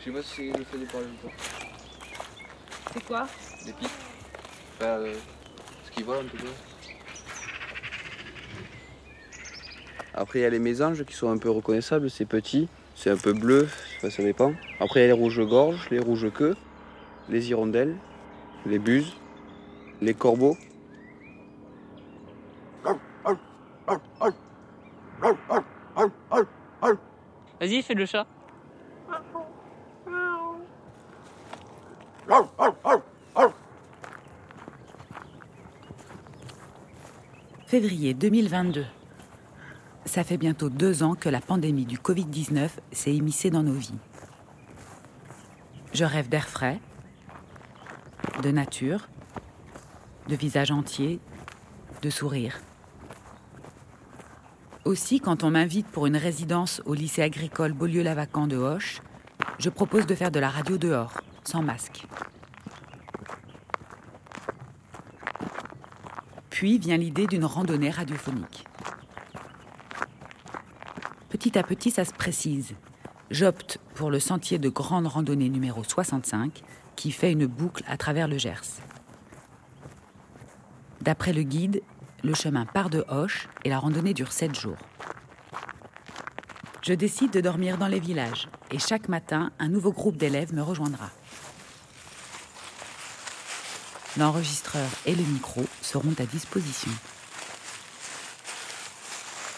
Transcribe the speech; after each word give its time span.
Je 0.00 0.04
sais 0.06 0.10
pas 0.12 0.22
si 0.22 0.50
c'est 0.50 0.58
le 0.58 0.64
fait 0.64 0.78
ou 0.78 0.86
pas. 0.86 1.30
C'est 2.92 3.04
quoi? 3.04 3.28
Des 3.66 3.72
pics. 3.74 3.90
Enfin, 4.76 4.86
euh, 4.86 5.14
ce 5.84 5.90
qui 5.90 6.02
vole 6.02 6.24
en 6.24 6.28
tout 6.28 6.38
cas. 6.38 6.44
Après, 10.14 10.38
il 10.38 10.42
y 10.42 10.46
a 10.46 10.50
les 10.50 10.58
mésanges 10.58 11.04
qui 11.04 11.12
sont 11.12 11.30
un 11.30 11.36
peu 11.36 11.50
reconnaissables. 11.50 12.08
C'est 12.08 12.24
petit, 12.24 12.68
c'est 12.94 13.10
un 13.10 13.16
peu 13.18 13.34
bleu, 13.34 13.68
enfin, 13.98 14.08
ça 14.08 14.22
dépend. 14.22 14.54
Après, 14.80 15.00
il 15.00 15.02
y 15.02 15.04
a 15.04 15.08
les 15.08 15.20
rouges-gorges, 15.20 15.90
les 15.90 15.98
rouges-queues, 15.98 16.56
les 17.28 17.50
hirondelles, 17.50 17.94
les 18.64 18.78
buses, 18.78 19.14
les 20.00 20.14
corbeaux. 20.14 20.56
Vas-y, 27.60 27.82
fais 27.82 27.94
le 27.94 28.06
chat. 28.06 28.26
Février 37.70 38.14
2022. 38.14 38.84
Ça 40.04 40.24
fait 40.24 40.38
bientôt 40.38 40.70
deux 40.70 41.04
ans 41.04 41.14
que 41.14 41.28
la 41.28 41.40
pandémie 41.40 41.86
du 41.86 41.98
Covid-19 41.98 42.68
s'est 42.90 43.14
immiscée 43.14 43.48
dans 43.48 43.62
nos 43.62 43.74
vies. 43.74 43.94
Je 45.92 46.04
rêve 46.04 46.28
d'air 46.28 46.48
frais, 46.48 46.80
de 48.42 48.50
nature, 48.50 49.08
de 50.28 50.34
visage 50.34 50.72
entier, 50.72 51.20
de 52.02 52.10
sourire. 52.10 52.58
Aussi, 54.84 55.20
quand 55.20 55.44
on 55.44 55.52
m'invite 55.52 55.86
pour 55.86 56.06
une 56.08 56.16
résidence 56.16 56.82
au 56.86 56.94
lycée 56.94 57.22
agricole 57.22 57.72
Beaulieu-Lavacan 57.72 58.48
de 58.48 58.56
Hoche, 58.56 59.00
je 59.60 59.70
propose 59.70 60.06
de 60.06 60.16
faire 60.16 60.32
de 60.32 60.40
la 60.40 60.48
radio 60.48 60.76
dehors, 60.76 61.20
sans 61.44 61.62
masque. 61.62 62.04
Puis 66.60 66.76
vient 66.76 66.98
l'idée 66.98 67.26
d'une 67.26 67.46
randonnée 67.46 67.88
radiophonique. 67.88 68.66
Petit 71.30 71.56
à 71.56 71.62
petit, 71.62 71.90
ça 71.90 72.04
se 72.04 72.12
précise. 72.12 72.74
J'opte 73.30 73.78
pour 73.94 74.10
le 74.10 74.20
sentier 74.20 74.58
de 74.58 74.68
grande 74.68 75.06
randonnée 75.06 75.48
numéro 75.48 75.82
65 75.82 76.60
qui 76.96 77.12
fait 77.12 77.32
une 77.32 77.46
boucle 77.46 77.82
à 77.86 77.96
travers 77.96 78.28
le 78.28 78.36
Gers. 78.36 78.82
D'après 81.00 81.32
le 81.32 81.44
guide, 81.44 81.80
le 82.22 82.34
chemin 82.34 82.66
part 82.66 82.90
de 82.90 83.06
Hoche 83.08 83.48
et 83.64 83.70
la 83.70 83.78
randonnée 83.78 84.12
dure 84.12 84.30
7 84.30 84.54
jours. 84.54 84.76
Je 86.82 86.92
décide 86.92 87.30
de 87.30 87.40
dormir 87.40 87.78
dans 87.78 87.88
les 87.88 88.00
villages 88.00 88.50
et 88.70 88.78
chaque 88.78 89.08
matin, 89.08 89.50
un 89.58 89.68
nouveau 89.68 89.92
groupe 89.92 90.18
d'élèves 90.18 90.52
me 90.52 90.60
rejoindra. 90.60 91.08
L'enregistreur 94.18 94.90
et 95.06 95.14
le 95.14 95.22
micro 95.22 95.64
seront 95.90 96.14
à 96.18 96.24
disposition. 96.24 96.90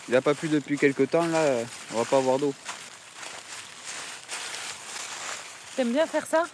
Il 0.08 0.14
n'a 0.14 0.22
pas 0.22 0.34
plu 0.34 0.48
depuis 0.48 0.78
quelques 0.78 1.10
temps, 1.10 1.26
là, 1.26 1.58
on 1.92 1.98
va 1.98 2.04
pas 2.04 2.16
avoir 2.16 2.38
d'eau. 2.38 2.54
T'aimes 5.76 5.92
bien 5.92 6.06
faire 6.06 6.26
ça? 6.26 6.44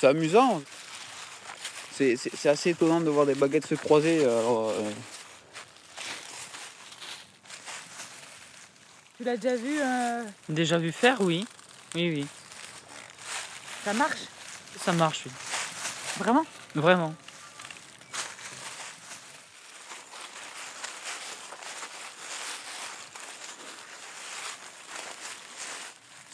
C'est 0.00 0.08
amusant. 0.08 0.62
C'est 1.92 2.46
assez 2.46 2.70
étonnant 2.70 3.00
de 3.00 3.08
voir 3.08 3.24
des 3.24 3.34
baguettes 3.34 3.66
se 3.66 3.74
croiser. 3.74 4.20
alors, 4.24 4.70
euh, 4.70 4.90
Tu 9.16 9.24
l'as 9.24 9.36
déjà 9.36 9.56
vu 9.56 9.80
euh, 9.80 10.24
Déjà 10.48 10.78
vu 10.78 10.92
faire, 10.92 11.20
oui. 11.20 11.46
Oui, 11.94 12.10
oui. 12.14 12.26
Ça 13.84 13.94
marche? 13.94 14.20
Ça 14.84 14.92
marche, 14.92 15.22
oui. 15.24 15.32
Vraiment? 16.18 16.44
Vraiment. 16.74 17.14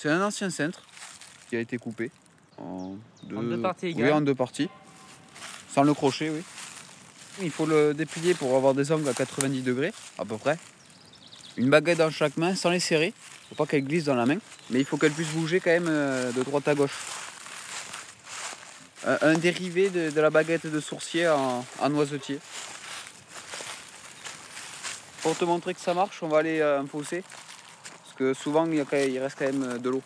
C'est 0.03 0.09
un 0.11 0.21
ancien 0.21 0.51
cintre 0.51 0.83
qui 1.49 1.55
a 1.55 1.61
été 1.61 1.79
coupé 1.79 2.11
en 2.59 2.97
deux, 3.23 3.37
En 3.37 3.43
deux 3.45 3.63
parties 3.63 3.95
Oui, 3.97 4.11
en 4.11 4.21
deux 4.21 4.35
parties. 4.35 4.69
Sans 5.73 5.85
le 5.85 5.95
crochet, 5.95 6.29
oui. 6.29 6.43
Il 7.41 7.53
faut 7.53 7.67
le 7.67 7.95
déplier 7.95 8.35
pour 8.35 8.57
avoir 8.57 8.75
des 8.75 8.91
angles 8.91 9.09
à 9.09 9.15
90 9.15 9.63
degrés, 9.63 9.93
à 10.19 10.25
peu 10.25 10.37
près. 10.39 10.59
Une 11.57 11.71
baguette 11.71 11.99
dans 11.99 12.11
chaque 12.11 12.37
main, 12.37 12.57
sans 12.57 12.71
les 12.71 12.81
serrer. 12.81 13.15
Faut 13.49 13.55
pas 13.55 13.65
qu'elle 13.65 13.85
glisse 13.85 14.03
dans 14.03 14.17
la 14.17 14.27
main. 14.27 14.39
Mais 14.71 14.81
il 14.81 14.85
faut 14.85 14.97
qu'elle 14.97 15.13
puisse 15.13 15.29
bouger 15.29 15.61
quand 15.61 15.71
même 15.71 15.87
euh, 15.89 16.33
de 16.33 16.43
droite 16.43 16.67
à 16.67 16.75
gauche. 16.75 16.99
Un, 19.07 19.19
un 19.23 19.35
dérivé 19.35 19.89
de, 19.89 20.11
de 20.11 20.21
la 20.21 20.31
baguette 20.31 20.67
de 20.67 20.81
sourcier 20.81 21.29
en, 21.29 21.65
en 21.79 21.89
noisetier. 21.91 22.41
Pour 25.23 25.37
te 25.39 25.45
montrer 25.45 25.75
que 25.75 25.81
ça 25.81 25.95
marche, 25.95 26.25
on 26.25 26.29
va 26.29 26.39
aller 26.39 26.61
à 26.61 26.81
un 26.81 26.87
fossé. 26.89 27.23
Que 28.23 28.35
souvent, 28.35 28.67
il, 28.67 28.77
y 28.77 28.81
a 28.81 28.85
quand 28.85 28.97
même- 28.97 29.11
il 29.11 29.19
reste 29.19 29.37
quand 29.37 29.47
même 29.47 29.65
euh, 29.65 29.79
de 29.79 29.91
l'eau. 29.91 30.01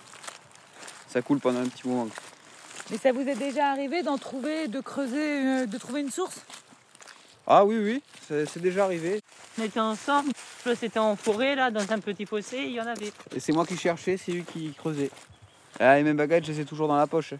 Ça 1.06 1.20
coule 1.20 1.38
pendant 1.38 1.60
un 1.60 1.68
petit 1.68 1.86
moment. 1.86 2.08
Mais 2.90 2.96
ça 2.96 3.12
vous 3.12 3.20
est 3.20 3.34
déjà 3.34 3.70
arrivé 3.70 4.02
d'en 4.02 4.16
trouver, 4.16 4.68
de 4.68 4.80
creuser, 4.80 5.44
euh, 5.46 5.66
de 5.66 5.76
trouver 5.76 6.00
une 6.00 6.10
source? 6.10 6.40
Ah 7.46 7.62
oui, 7.66 7.76
oui, 7.76 8.02
c'est 8.26 8.62
déjà 8.62 8.84
arrivé. 8.84 9.20
On 9.58 9.64
était 9.64 9.80
ensemble. 9.80 10.30
C'était 10.80 10.98
en 10.98 11.14
forêt, 11.14 11.56
là, 11.56 11.70
dans 11.70 11.92
un 11.92 11.98
petit 11.98 12.24
fossé, 12.24 12.56
il 12.56 12.72
y 12.72 12.80
en 12.80 12.86
avait. 12.86 13.12
Et 13.34 13.38
c'est 13.38 13.52
moi 13.52 13.66
qui 13.66 13.76
cherchais, 13.76 14.16
c'est 14.16 14.32
lui 14.32 14.44
qui 14.44 14.72
creusait. 14.72 15.10
Ah, 15.78 15.98
et 15.98 16.02
mes 16.02 16.14
baguettes, 16.14 16.46
je 16.46 16.52
les 16.52 16.60
ai 16.60 16.64
toujours 16.64 16.88
dans 16.88 16.96
la 16.96 17.06
poche. 17.06 17.34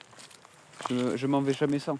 Je 0.90 1.26
m'en 1.26 1.40
vais 1.40 1.54
jamais 1.54 1.78
sans. 1.78 1.96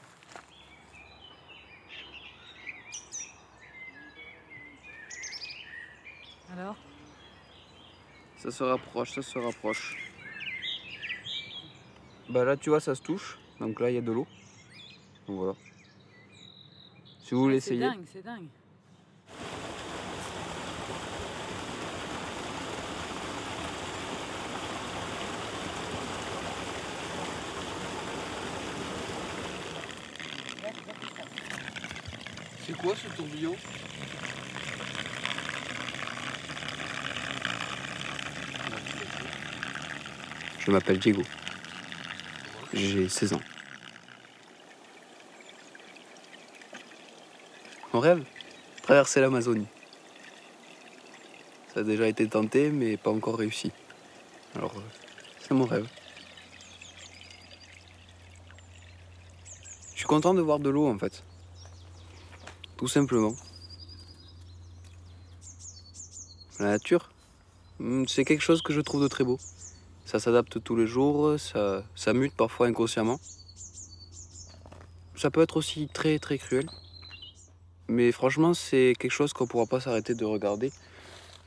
Alors 6.52 6.76
Ça 8.46 8.52
se 8.52 8.62
rapproche, 8.62 9.10
ça 9.10 9.22
se 9.22 9.38
rapproche. 9.40 9.96
Bah 12.28 12.44
là, 12.44 12.56
tu 12.56 12.70
vois, 12.70 12.78
ça 12.78 12.94
se 12.94 13.02
touche. 13.02 13.38
Donc 13.58 13.80
là, 13.80 13.90
il 13.90 13.94
y 13.94 13.98
a 13.98 14.00
de 14.00 14.12
l'eau. 14.12 14.28
Donc 15.26 15.38
voilà. 15.38 15.54
Si 17.24 17.34
vous 17.34 17.40
voulez 17.42 17.58
C'est 17.58 17.74
essayer. 17.74 17.80
dingue, 17.90 18.04
c'est 18.12 18.22
dingue. 18.22 18.46
C'est 32.66 32.76
quoi 32.76 32.94
ce 32.96 33.08
tourbillon? 33.16 33.54
Je 40.66 40.72
m'appelle 40.72 40.98
Diego. 40.98 41.22
J'ai 42.72 43.08
16 43.08 43.34
ans. 43.34 43.40
Mon 47.92 48.00
rêve? 48.00 48.24
Traverser 48.82 49.20
l'Amazonie. 49.20 49.68
Ça 51.72 51.80
a 51.80 51.82
déjà 51.84 52.08
été 52.08 52.28
tenté, 52.28 52.70
mais 52.70 52.96
pas 52.96 53.10
encore 53.10 53.38
réussi. 53.38 53.70
Alors, 54.56 54.72
euh, 54.76 54.80
c'est 55.40 55.54
mon 55.54 55.66
rêve. 55.66 55.86
Je 59.92 59.98
suis 59.98 60.06
content 60.06 60.34
de 60.34 60.40
voir 60.40 60.58
de 60.58 60.68
l'eau 60.68 60.88
en 60.88 60.98
fait. 60.98 61.22
Tout 62.76 62.88
simplement. 62.88 63.36
La 66.58 66.70
nature, 66.70 67.12
hmm, 67.78 68.04
c'est 68.08 68.24
quelque 68.24 68.42
chose 68.42 68.62
que 68.62 68.72
je 68.72 68.80
trouve 68.80 69.02
de 69.02 69.08
très 69.08 69.22
beau. 69.22 69.38
Ça 70.06 70.20
s'adapte 70.20 70.62
tous 70.62 70.76
les 70.76 70.86
jours, 70.86 71.38
ça, 71.38 71.82
ça 71.96 72.12
mute 72.14 72.32
parfois 72.32 72.68
inconsciemment. 72.68 73.18
Ça 75.16 75.30
peut 75.30 75.42
être 75.42 75.56
aussi 75.56 75.88
très 75.92 76.18
très 76.20 76.38
cruel. 76.38 76.70
Mais 77.88 78.12
franchement, 78.12 78.54
c'est 78.54 78.94
quelque 78.98 79.10
chose 79.10 79.32
qu'on 79.32 79.44
ne 79.44 79.48
pourra 79.48 79.66
pas 79.66 79.80
s'arrêter 79.80 80.14
de 80.14 80.24
regarder. 80.24 80.72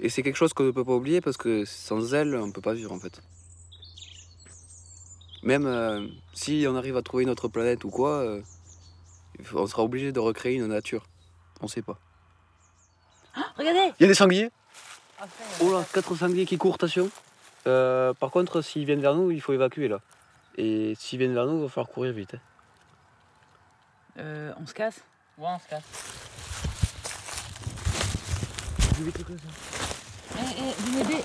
Et 0.01 0.09
c'est 0.09 0.23
quelque 0.23 0.35
chose 0.35 0.53
qu'on 0.53 0.65
ne 0.65 0.71
peut 0.71 0.83
pas 0.83 0.93
oublier 0.93 1.21
parce 1.21 1.37
que 1.37 1.63
sans 1.63 2.13
elle, 2.13 2.35
on 2.35 2.47
ne 2.47 2.51
peut 2.51 2.61
pas 2.61 2.73
vivre 2.73 2.91
en 2.91 2.99
fait. 2.99 3.21
Même 5.43 5.65
euh, 5.65 6.05
si 6.33 6.65
on 6.67 6.75
arrive 6.75 6.97
à 6.97 7.01
trouver 7.01 7.23
une 7.23 7.29
autre 7.29 7.47
planète 7.47 7.85
ou 7.85 7.89
quoi, 7.89 8.19
euh, 8.19 8.41
on 9.53 9.67
sera 9.67 9.83
obligé 9.83 10.11
de 10.11 10.19
recréer 10.19 10.55
une 10.55 10.67
nature. 10.67 11.05
On 11.61 11.69
sait 11.69 11.81
pas. 11.81 11.97
Regardez 13.57 13.93
Il 13.99 14.03
y 14.03 14.05
a 14.05 14.07
des 14.07 14.13
sangliers? 14.13 14.51
Oh 15.61 15.71
là, 15.71 15.85
quatre 15.93 16.13
sangliers 16.15 16.45
qui 16.45 16.57
courent, 16.57 16.75
attention. 16.75 17.09
Euh, 17.67 18.13
par 18.13 18.31
contre, 18.31 18.61
s'ils 18.61 18.85
viennent 18.85 19.01
vers 19.01 19.15
nous, 19.15 19.31
il 19.31 19.41
faut 19.41 19.53
évacuer 19.53 19.87
là. 19.87 19.99
Et 20.57 20.93
s'ils 20.97 21.19
viennent 21.19 21.33
vers 21.33 21.45
nous, 21.45 21.57
il 21.57 21.63
va 21.63 21.69
falloir 21.69 21.89
courir 21.89 22.13
vite. 22.13 22.33
hein. 22.35 22.39
Euh, 24.19 24.51
On 24.61 24.65
se 24.65 24.73
casse? 24.73 25.01
Ouais, 25.37 25.47
on 25.47 25.59
se 25.59 25.67
casse. 25.67 25.83
Eh, 29.01 30.41
eh, 30.41 30.73
vous 30.79 30.97
m'aidez 30.97 31.23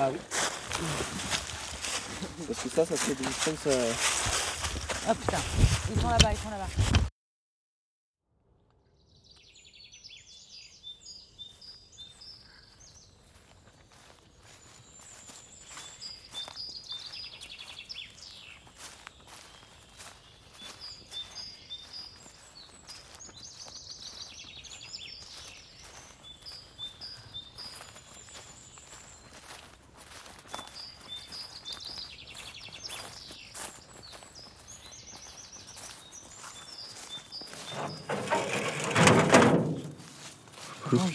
Ah 0.00 0.10
oui 0.10 0.18
Parce 2.48 2.60
que 2.62 2.68
ça, 2.68 2.84
ça 2.86 2.96
serait 2.96 3.14
des 3.14 3.24
distances. 3.24 3.66
euh, 3.68 3.92
Ah 5.08 5.14
putain, 5.14 5.38
ils 5.94 6.00
sont 6.00 6.08
là-bas, 6.08 6.32
ils 6.32 6.38
sont 6.38 6.50
là-bas. 6.50 7.01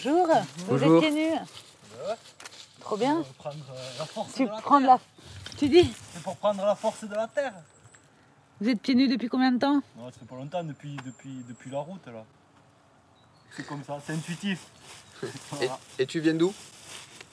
Bonjour, 0.08 0.28
vous 0.58 0.66
Bonjour. 0.70 1.04
êtes 1.04 1.12
pieds 1.12 1.32
nus 1.34 1.38
Trop 2.80 2.96
bien. 2.96 3.16
Pour 3.18 3.34
prendre 3.34 3.66
euh, 3.72 4.00
la 4.00 4.06
force 4.06 4.34
Tu 4.34 4.46
de 4.46 4.50
la 4.50 4.62
prends 4.62 4.80
de 4.80 4.86
terre. 4.86 4.96
la... 4.96 5.56
Tu 5.58 5.68
dis 5.68 5.94
C'est 6.14 6.24
pour 6.24 6.38
prendre 6.38 6.66
la 6.66 6.76
force 6.76 7.04
de 7.04 7.14
la 7.14 7.28
terre. 7.28 7.54
Vous 8.62 8.70
êtes 8.70 8.82
pieds 8.82 8.96
nus 8.96 9.10
depuis 9.10 9.28
combien 9.28 9.52
de 9.52 9.58
temps? 9.60 9.82
Non, 9.98 10.06
ça 10.10 10.20
fait 10.20 10.26
pas 10.26 10.36
longtemps 10.36 10.64
depuis, 10.64 10.96
depuis, 11.06 11.44
depuis 11.50 11.70
la 11.70 11.80
route 11.80 12.06
là. 12.08 12.24
C'est 13.52 13.68
comme 13.68 13.84
ça, 13.84 14.00
c'est 14.06 14.14
intuitif. 14.14 14.68
Et 16.00 16.06
tu 16.06 16.22
viens 16.22 16.36
d'où? 16.36 16.54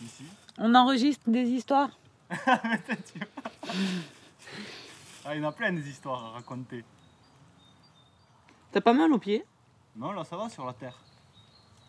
Ici. 0.02 0.24
On 0.58 0.74
enregistre 0.74 1.22
des 1.28 1.44
histoires 1.46 1.90
Ah, 5.26 5.34
il 5.36 5.40
y 5.42 5.44
en 5.44 5.48
a 5.48 5.52
plein 5.52 5.72
des 5.72 5.88
histoires 5.88 6.24
à 6.24 6.30
raconter. 6.30 6.84
T'as 8.72 8.80
pas 8.80 8.92
mal 8.92 9.12
aux 9.12 9.18
pieds? 9.18 9.44
Non, 9.94 10.10
là 10.10 10.24
ça 10.24 10.36
va 10.36 10.48
sur 10.50 10.66
la 10.66 10.72
terre. 10.72 10.98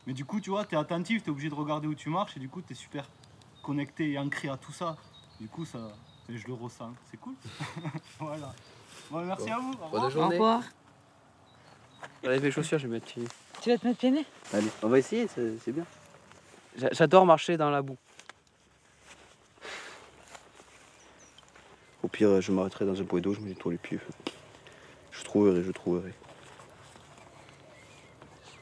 Mais 0.08 0.14
du 0.14 0.26
coup, 0.26 0.40
tu 0.40 0.50
vois, 0.52 0.66
t'es 0.66 0.76
attentif, 0.76 1.24
t'es 1.24 1.30
obligé 1.32 1.50
de 1.50 1.56
regarder 1.56 1.88
où 1.88 1.96
tu 1.96 2.10
marches 2.10 2.38
et 2.38 2.40
du 2.40 2.48
coup, 2.50 2.62
t'es 2.62 2.74
super 2.76 3.06
connecté 3.64 4.12
et 4.12 4.20
ancré 4.20 4.50
à 4.50 4.58
tout 4.58 4.72
ça. 4.72 4.96
Du 5.40 5.48
coup, 5.48 5.66
ça, 5.66 5.80
je 6.30 6.46
le 6.48 6.54
ressens. 6.54 6.94
C'est 7.10 7.18
cool. 7.18 7.34
voilà. 8.20 8.54
Bon, 9.10 9.26
merci 9.26 9.50
à 9.50 9.58
vous. 9.58 9.72
Au 9.74 9.86
revoir. 9.86 10.02
Bonne 10.04 10.12
journée. 10.12 10.36
revoir. 10.36 10.62
Allez, 12.24 12.40
mes 12.40 12.52
chaussures, 12.52 12.78
je 12.80 12.88
vais 12.88 12.94
mettre 12.94 13.08
pieds 13.08 13.24
nus. 13.24 13.30
Tu 13.62 13.70
vas 13.72 13.78
te 13.78 13.88
mettre 13.88 14.00
pieds 14.00 14.12
nus? 14.12 14.26
Allez, 14.54 14.68
on 14.84 14.88
va 14.90 15.00
essayer, 15.00 15.28
c'est 15.28 15.72
bien. 15.72 15.86
J'a- 16.78 16.90
J'adore 16.92 17.26
marcher 17.26 17.58
dans 17.58 17.70
la 17.70 17.82
boue. 17.82 17.98
Au 22.04 22.08
pire, 22.08 22.40
je 22.42 22.52
m'arrêterai 22.52 22.86
dans 22.86 23.00
un 23.02 23.06
point 23.06 23.20
d'eau, 23.22 23.34
je 23.34 23.40
me 23.40 23.48
nettoie 23.48 23.72
les 23.72 23.78
pieds. 23.80 24.00
Je 25.12 25.24
trouverai, 25.24 25.64
je 25.64 25.72
trouverai. 25.72 26.14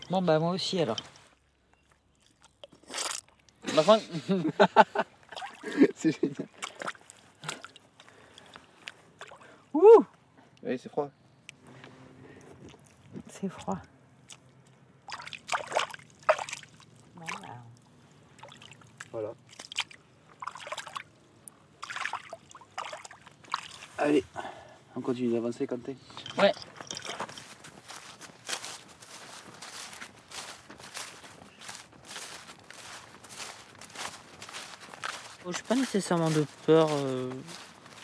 Bon 0.10 0.22
bah 0.22 0.40
moi 0.40 0.52
aussi 0.52 0.80
alors. 0.80 0.98
C'est 5.96 6.12
génial. 6.12 6.48
Ouh 9.74 10.06
Oui, 10.64 10.78
c'est 10.78 10.90
froid. 10.90 11.10
C'est 13.28 13.50
froid. 13.50 13.80
Voilà. 19.12 19.34
Allez, 23.98 24.24
on 24.96 25.02
continue 25.02 25.34
d'avancer, 25.34 25.66
Quentin. 25.66 25.94
Ouais. 26.38 26.52
Oh, 35.46 35.52
j'ai 35.52 35.64
pas 35.64 35.76
nécessairement 35.76 36.30
de 36.30 36.46
peur 36.66 36.88
euh, 36.92 37.30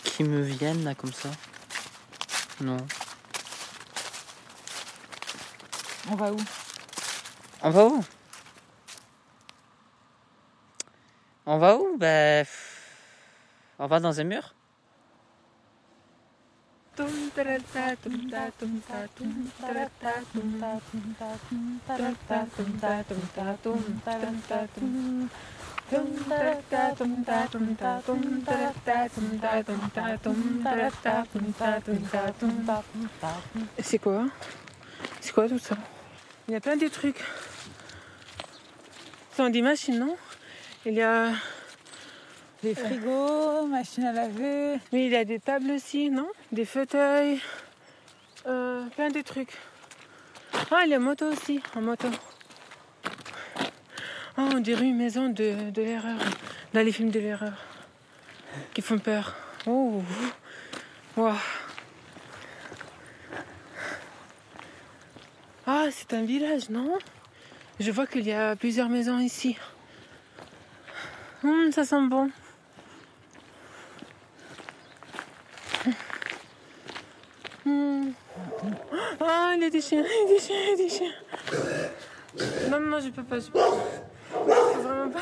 qui 0.04 0.26
me 0.26 0.42
viennent 0.42 0.84
là 0.84 0.94
comme 0.94 1.14
ça. 1.14 1.30
Non. 2.60 2.78
On 6.12 6.16
va 6.16 6.34
où? 6.34 6.38
On 7.62 7.70
va 7.70 7.86
où? 7.86 8.04
On 11.46 11.58
va 11.58 11.78
où? 11.78 11.98
Ben. 11.98 12.46
On 13.78 13.88
va 13.88 14.02
dans 14.02 14.20
un 14.20 14.24
mur? 14.26 14.54
C'est 33.80 34.00
quoi 34.00 34.26
C'est 35.22 35.34
quoi 35.34 35.48
tout 35.48 35.60
ça 35.60 35.76
Il 36.48 36.54
y 36.54 36.58
a 36.58 36.60
plein 36.60 36.78
de 36.78 36.88
trucs. 36.88 37.24
Ce 39.32 39.38
sont 39.38 39.50
des 39.50 39.62
machines, 39.62 40.00
non 40.00 40.16
Il 40.86 40.94
y 40.94 41.02
a... 41.02 41.32
Des 42.62 42.76
frigos, 42.76 43.68
machine 43.68 44.04
à 44.04 44.12
laver. 44.12 44.74
Oui, 44.92 45.06
il 45.06 45.12
y 45.12 45.16
a 45.16 45.24
des 45.24 45.40
tables 45.40 45.72
aussi, 45.72 46.10
non 46.10 46.28
Des 46.52 46.66
fauteuils. 46.66 47.40
Euh, 48.48 48.86
plein 48.96 49.10
de 49.10 49.22
trucs. 49.22 49.58
Ah, 50.70 50.82
il 50.86 50.92
y 50.92 50.94
a 50.94 51.00
moto 51.00 51.26
aussi, 51.32 51.62
en 51.76 51.82
moto. 51.82 52.10
Oh, 54.42 54.48
on 54.56 54.60
dirait 54.62 54.86
une 54.86 54.96
maison 54.96 55.28
de, 55.28 55.54
l'erreur. 55.76 56.18
Dans 56.74 56.80
les 56.80 56.94
films 56.94 57.10
de 57.10 57.20
l'erreur. 57.20 57.58
Qui 58.74 58.82
font 58.82 58.98
peur. 58.98 59.36
Oh. 59.66 60.02
Wow. 61.18 61.34
Ah, 65.68 65.88
c'est 65.92 66.14
un 66.14 66.24
village, 66.24 66.70
non? 66.70 66.98
Je 67.82 67.92
vois 67.92 68.08
qu'il 68.08 68.26
y 68.26 68.32
a 68.32 68.56
plusieurs 68.56 68.88
maisons 68.88 69.20
ici. 69.20 69.58
Hum, 71.44 71.74
ça 71.74 71.84
sent 71.84 72.08
bon. 72.08 72.32
Hum. 77.66 78.14
Ah, 79.20 79.52
il 79.56 79.64
y 79.64 79.66
a 79.66 79.70
des 79.70 79.82
chiens, 79.82 80.02
il 80.06 80.30
y 80.30 80.32
a 80.32 80.34
des 80.34 80.40
chiens, 80.40 80.56
il 80.72 80.78
des 80.78 80.90
chiens. 80.90 81.12
Non, 82.72 82.80
non, 82.80 83.00
je 83.02 83.10
peux 83.10 83.24
pas. 83.24 83.40
Je 84.90 84.94
peux 84.94 84.98
vraiment 84.98 85.12
pas. 85.12 85.20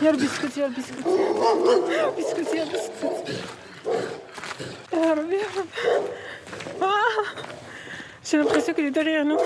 Il 0.00 0.04
y 0.04 0.08
a 0.08 0.12
le 0.12 0.18
biscuit, 0.18 0.48
il 0.56 0.60
y 0.60 0.62
a 0.62 0.68
le 0.68 0.74
biscuit. 0.74 0.96
Il 1.04 1.92
y 1.92 1.96
a 1.96 2.06
le 2.06 2.12
biscuit, 2.16 2.46
il 2.52 2.56
y 2.56 2.60
a 2.60 2.64
le 2.64 2.70
biscuit. 2.70 3.06
Ah, 4.92 5.14
Ah, 6.82 7.32
J'ai 8.24 8.36
l'impression 8.38 8.74
qu'il 8.74 8.86
est 8.86 8.90
derrière 8.90 9.24
nous. 9.24 9.38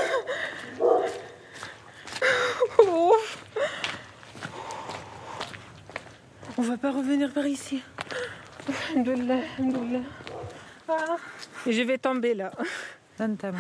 Oh. 2.79 3.17
On 6.59 6.63
va 6.63 6.77
pas 6.77 6.91
revenir 6.91 7.33
par 7.33 7.47
ici. 7.47 7.83
Alhamdoulilah, 8.91 9.41
alhamdoulilah. 9.59 10.01
Ah. 10.89 11.17
Et 11.67 11.73
je 11.73 11.83
vais 11.83 11.99
tomber 11.99 12.35
là. 12.35 12.51
Donne 13.19 13.37
ta 13.37 13.53
main. 13.53 13.59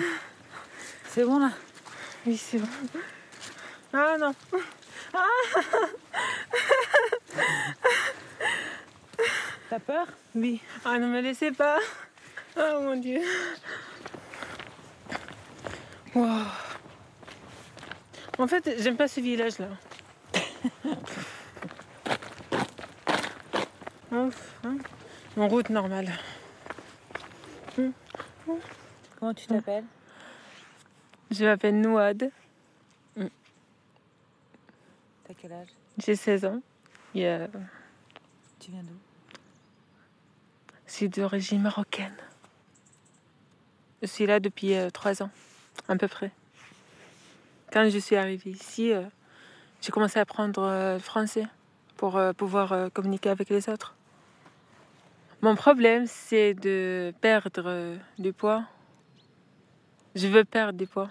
C'est 1.08 1.24
bon 1.24 1.38
là? 1.38 1.50
Oui, 2.26 2.36
c'est 2.36 2.58
bon. 2.58 2.66
Ah 3.92 4.16
non. 4.18 4.34
T'as 9.68 9.78
peur? 9.80 10.06
Oui. 10.34 10.60
Ah, 10.84 10.98
ne 10.98 11.06
me 11.06 11.20
laissez 11.20 11.50
pas. 11.50 11.78
Oh 12.56 12.80
mon 12.82 12.96
Dieu. 12.96 13.20
Wow. 16.14 16.44
En 18.38 18.46
fait, 18.46 18.76
j'aime 18.78 18.96
pas 18.96 19.08
ce 19.08 19.20
village-là. 19.20 19.68
Ouf, 24.12 24.54
hein. 24.64 24.76
En 25.36 25.48
route 25.48 25.70
normale. 25.70 26.10
Comment 29.18 29.34
tu 29.34 29.46
t'appelles? 29.46 29.84
Je 31.30 31.44
m'appelle 31.44 31.80
Nouad. 31.80 32.32
T'as 35.30 35.36
quel 35.40 35.52
âge? 35.52 35.68
J'ai 35.98 36.16
16 36.16 36.44
ans. 36.44 36.60
Euh, 37.14 37.46
Tu 38.58 38.72
viens 38.72 38.82
d'où? 38.82 38.96
Je 40.88 40.92
suis 40.92 41.08
d'origine 41.08 41.62
marocaine. 41.62 42.16
Je 44.02 44.08
suis 44.08 44.26
là 44.26 44.40
depuis 44.40 44.74
euh, 44.74 44.90
trois 44.90 45.22
ans, 45.22 45.30
à 45.86 45.94
peu 45.94 46.08
près. 46.08 46.32
Quand 47.72 47.88
je 47.88 47.98
suis 47.98 48.16
arrivée 48.16 48.50
ici, 48.50 48.92
euh, 48.92 49.04
j'ai 49.80 49.92
commencé 49.92 50.18
à 50.18 50.22
apprendre 50.22 50.62
euh, 50.64 50.94
le 50.94 50.98
français 50.98 51.46
pour 51.96 52.16
euh, 52.16 52.32
pouvoir 52.32 52.72
euh, 52.72 52.88
communiquer 52.88 53.28
avec 53.28 53.50
les 53.50 53.68
autres. 53.68 53.94
Mon 55.42 55.54
problème, 55.54 56.08
c'est 56.08 56.54
de 56.54 57.14
perdre 57.20 57.62
euh, 57.66 57.96
du 58.18 58.32
poids. 58.32 58.64
Je 60.16 60.26
veux 60.26 60.44
perdre 60.44 60.76
du 60.76 60.88
poids. 60.88 61.08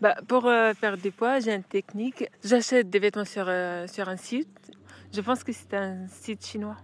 Bah, 0.00 0.14
pour 0.28 0.44
euh, 0.46 0.74
perdre 0.78 1.02
du 1.02 1.10
poids, 1.10 1.40
j'ai 1.40 1.54
une 1.54 1.62
technique. 1.62 2.28
J'achète 2.44 2.90
des 2.90 2.98
vêtements 2.98 3.24
sur, 3.24 3.46
euh, 3.48 3.86
sur 3.86 4.08
un 4.08 4.16
site. 4.16 4.70
Je 5.12 5.20
pense 5.22 5.42
que 5.42 5.52
c'est 5.52 5.72
un 5.72 6.06
site 6.08 6.44
chinois. 6.44 6.76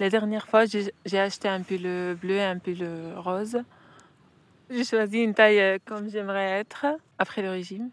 La 0.00 0.10
dernière 0.10 0.48
fois, 0.48 0.64
j'ai 0.66 0.92
j'ai 1.06 1.20
acheté 1.20 1.46
un 1.48 1.62
pull 1.62 2.16
bleu 2.20 2.34
et 2.34 2.42
un 2.42 2.58
pull 2.58 2.84
rose. 3.16 3.58
J'ai 4.70 4.82
choisi 4.82 5.18
une 5.18 5.34
taille 5.34 5.60
euh, 5.60 5.78
comme 5.84 6.10
j'aimerais 6.10 6.58
être 6.58 6.86
après 7.18 7.42
le 7.42 7.50
régime. 7.50 7.90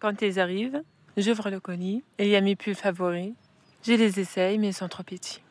Quand 0.00 0.20
ils 0.20 0.40
arrivent, 0.40 0.82
j'ouvre 1.16 1.48
le 1.48 1.60
colis 1.60 2.02
et 2.18 2.24
il 2.24 2.30
y 2.30 2.36
a 2.36 2.40
mes 2.40 2.56
pulls 2.56 2.74
favoris. 2.74 3.34
Je 3.84 3.92
les 3.92 4.18
essaye, 4.18 4.58
mais 4.58 4.70
ils 4.70 4.74
sont 4.74 4.88
trop 4.88 5.04
petits. 5.04 5.42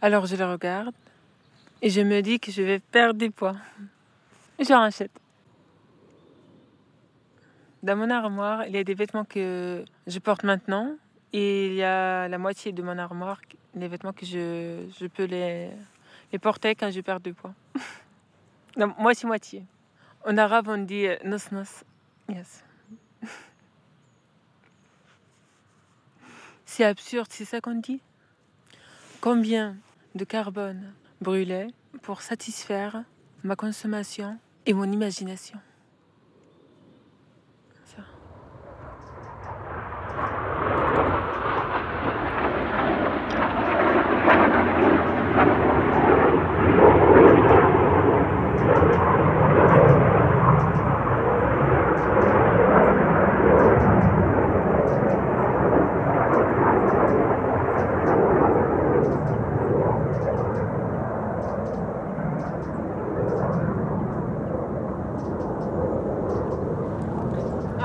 Alors 0.00 0.24
je 0.24 0.36
les 0.36 0.44
regarde 0.44 0.94
et 1.82 1.90
je 1.90 2.00
me 2.00 2.22
dis 2.22 2.40
que 2.40 2.50
je 2.50 2.62
vais 2.62 2.78
perdre 2.78 3.18
des 3.18 3.28
poids. 3.28 3.56
Je 4.58 4.72
rachète. 4.72 5.10
Dans 7.84 7.96
mon 7.96 8.08
armoire, 8.08 8.66
il 8.66 8.74
y 8.74 8.78
a 8.78 8.82
des 8.82 8.94
vêtements 8.94 9.24
que 9.26 9.84
je 10.06 10.18
porte 10.18 10.42
maintenant 10.42 10.96
et 11.32 11.66
il 11.66 11.74
y 11.74 11.82
a 11.82 12.28
la 12.28 12.38
moitié 12.38 12.72
de 12.72 12.82
mon 12.82 12.96
armoire, 12.98 13.40
les 13.74 13.88
vêtements 13.88 14.14
que 14.14 14.24
je, 14.24 14.86
je 14.98 15.06
peux 15.06 15.24
les, 15.24 15.70
les 16.32 16.38
porter 16.38 16.74
quand 16.74 16.90
je 16.90 17.00
perds 17.02 17.20
du 17.20 17.34
poids. 17.34 17.54
non, 18.78 18.94
moitié-moitié. 18.98 19.64
En 20.26 20.38
arabe, 20.38 20.68
on 20.68 20.78
dit 20.78 21.06
euh, 21.06 21.16
nos 21.24 21.36
nos. 21.52 21.84
Yes. 22.28 22.64
C'est 26.64 26.84
absurde, 26.84 27.28
c'est 27.30 27.44
ça 27.44 27.60
qu'on 27.60 27.74
dit? 27.74 28.00
Combien 29.20 29.76
de 30.14 30.24
carbone 30.24 30.92
brûlait 31.20 31.68
pour 32.02 32.22
satisfaire 32.22 33.04
ma 33.44 33.54
consommation 33.54 34.38
et 34.66 34.72
mon 34.72 34.90
imagination 34.90 35.60
Ça. 37.84 38.02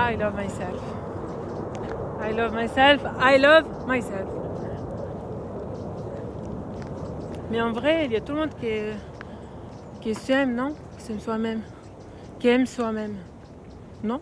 I 0.10 0.16
love 0.16 0.34
myself. 0.34 0.82
I 2.20 2.32
love 2.32 2.54
myself. 2.54 3.02
I 3.20 3.29
love 3.40 3.66
myself. 3.88 4.28
Mais 7.50 7.62
en 7.62 7.72
vrai, 7.72 8.06
il 8.06 8.12
y 8.12 8.16
a 8.16 8.22
tout 8.22 8.34
le 8.34 8.40
monde 8.42 8.56
qui, 8.60 8.68
qui 10.02 10.14
s'aime, 10.14 10.56
non? 10.56 10.76
Qui 10.98 11.04
s'aime 11.04 11.20
soi-même. 11.20 11.62
Qui 12.40 12.48
aime 12.50 12.66
soi-même. 12.66 13.16
Non? 14.04 14.22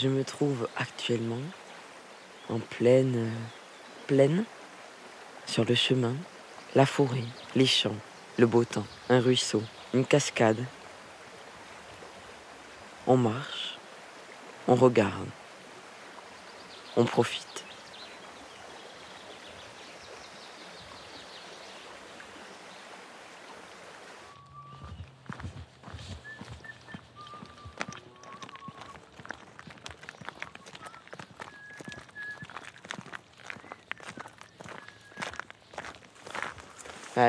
Je 0.00 0.08
me 0.08 0.24
trouve 0.24 0.66
actuellement 0.76 1.42
en 2.48 2.58
pleine 2.58 3.16
euh, 3.16 4.06
plaine, 4.06 4.44
sur 5.44 5.64
le 5.66 5.74
chemin, 5.74 6.14
la 6.74 6.86
forêt, 6.86 7.24
les 7.54 7.66
champs, 7.66 7.96
le 8.38 8.46
beau 8.46 8.64
temps, 8.64 8.86
un 9.10 9.20
ruisseau, 9.20 9.62
une 9.92 10.06
cascade. 10.06 10.64
On 13.06 13.18
marche, 13.18 13.78
on 14.68 14.74
regarde, 14.74 15.28
on 16.96 17.04
profite. 17.04 17.64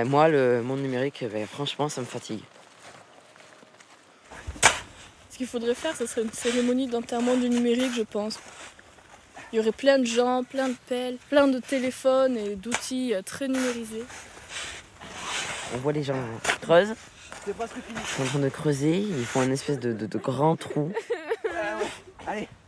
Moi, 0.05 0.27
le 0.29 0.61
monde 0.61 0.81
numérique, 0.81 1.23
ben, 1.31 1.45
franchement, 1.47 1.89
ça 1.89 2.01
me 2.01 2.05
fatigue. 2.05 2.41
Ce 5.29 5.37
qu'il 5.37 5.47
faudrait 5.47 5.75
faire, 5.75 5.95
ce 5.95 6.05
serait 6.05 6.21
une 6.23 6.31
cérémonie 6.31 6.87
d'enterrement 6.87 7.35
du 7.35 7.49
numérique, 7.49 7.93
je 7.95 8.03
pense. 8.03 8.39
Il 9.51 9.57
y 9.57 9.59
aurait 9.59 9.71
plein 9.71 9.99
de 9.99 10.05
gens, 10.05 10.43
plein 10.43 10.69
de 10.69 10.75
pelles, 10.87 11.17
plein 11.29 11.47
de 11.47 11.59
téléphones 11.59 12.37
et 12.37 12.55
d'outils 12.55 13.13
euh, 13.13 13.21
très 13.21 13.47
numérisés. 13.47 14.05
On 15.73 15.77
voit 15.77 15.91
les 15.91 16.03
gens 16.03 16.15
creusent. 16.61 16.93
Ils 17.47 17.53
sont 18.15 18.21
en 18.21 18.25
train 18.25 18.39
de 18.39 18.49
creuser, 18.49 18.97
ils 18.99 19.25
font 19.25 19.41
une 19.43 19.51
espèce 19.51 19.79
de, 19.79 19.93
de- 19.93 20.05
de 20.05 20.17
grand 20.17 20.55
trou. 20.55 20.91